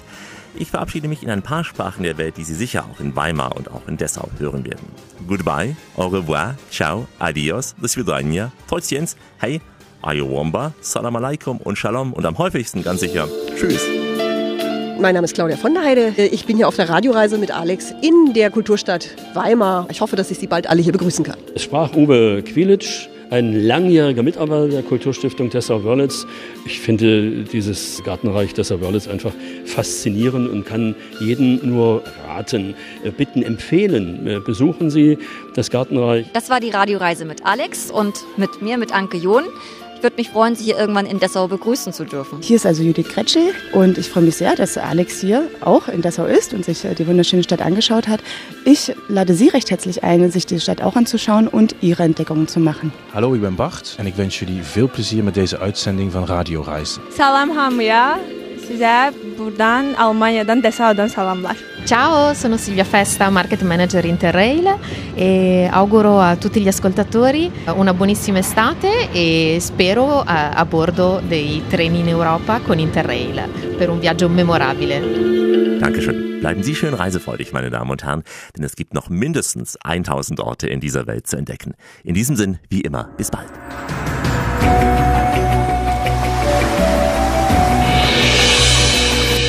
[0.54, 3.56] Ich verabschiede mich in ein paar Sprachen der Welt, die Sie sicher auch in Weimar
[3.56, 4.86] und auch in Dessau hören werden.
[5.26, 9.62] Goodbye, au revoir, ciao, adios, das Vidania, Tolziens, hey,
[10.02, 14.01] ayo Ayowomba, Salam aleikum und Shalom und am häufigsten ganz sicher Tschüss.
[15.02, 16.12] Mein Name ist Claudia von der Heide.
[16.30, 19.88] Ich bin hier auf der Radioreise mit Alex in der Kulturstadt Weimar.
[19.90, 21.36] Ich hoffe, dass ich Sie bald alle hier begrüßen kann.
[21.56, 26.24] Es sprach Uwe Quilitsch, ein langjähriger Mitarbeiter der Kulturstiftung Dessau-Wörlitz.
[26.66, 29.32] Ich finde dieses Gartenreich Dessau-Wörlitz einfach
[29.64, 34.24] faszinierend und kann jeden nur raten, äh, bitten, empfehlen.
[34.28, 35.18] Äh, Besuchen Sie
[35.56, 36.26] das Gartenreich.
[36.32, 39.42] Das war die Radioreise mit Alex und mit mir, mit Anke John.
[40.02, 42.38] Ich würde mich freuen, Sie hier irgendwann in Dessau begrüßen zu dürfen.
[42.42, 46.02] Hier ist also Judith Kretschel und ich freue mich sehr, dass Alex hier auch in
[46.02, 48.18] Dessau ist und sich äh, die wunderschöne Stadt angeschaut hat.
[48.64, 52.58] Ich lade Sie recht herzlich ein, sich die Stadt auch anzuschauen und Ihre Entdeckungen zu
[52.58, 52.92] machen.
[53.14, 56.62] Hallo, ik ben Bart en ik wens jullie veel plezier met deze uitzending van Radio
[56.62, 57.02] Reizen.
[57.16, 58.18] Salam Hamia.
[58.72, 61.56] Size buradan Almanya'dan Dessau'dan salamlar.
[61.84, 64.78] Ciao, sono Silvia Festa, market manager Interrail
[65.14, 71.62] e auguro a tutti gli ascoltatori una buonissima estate e spero a, a bordo dei
[71.68, 75.00] treni in Europa con Interrail per un viaggio memorabile.
[75.78, 76.38] Dankeschön.
[76.40, 78.22] Bleiben Sie schön reisefreudig, meine Damen und Herren,
[78.56, 81.74] denn es gibt noch mindestens 1000 Orte in dieser Welt zu entdecken.
[82.04, 83.50] In diesem Sinn, wie immer, bis bald.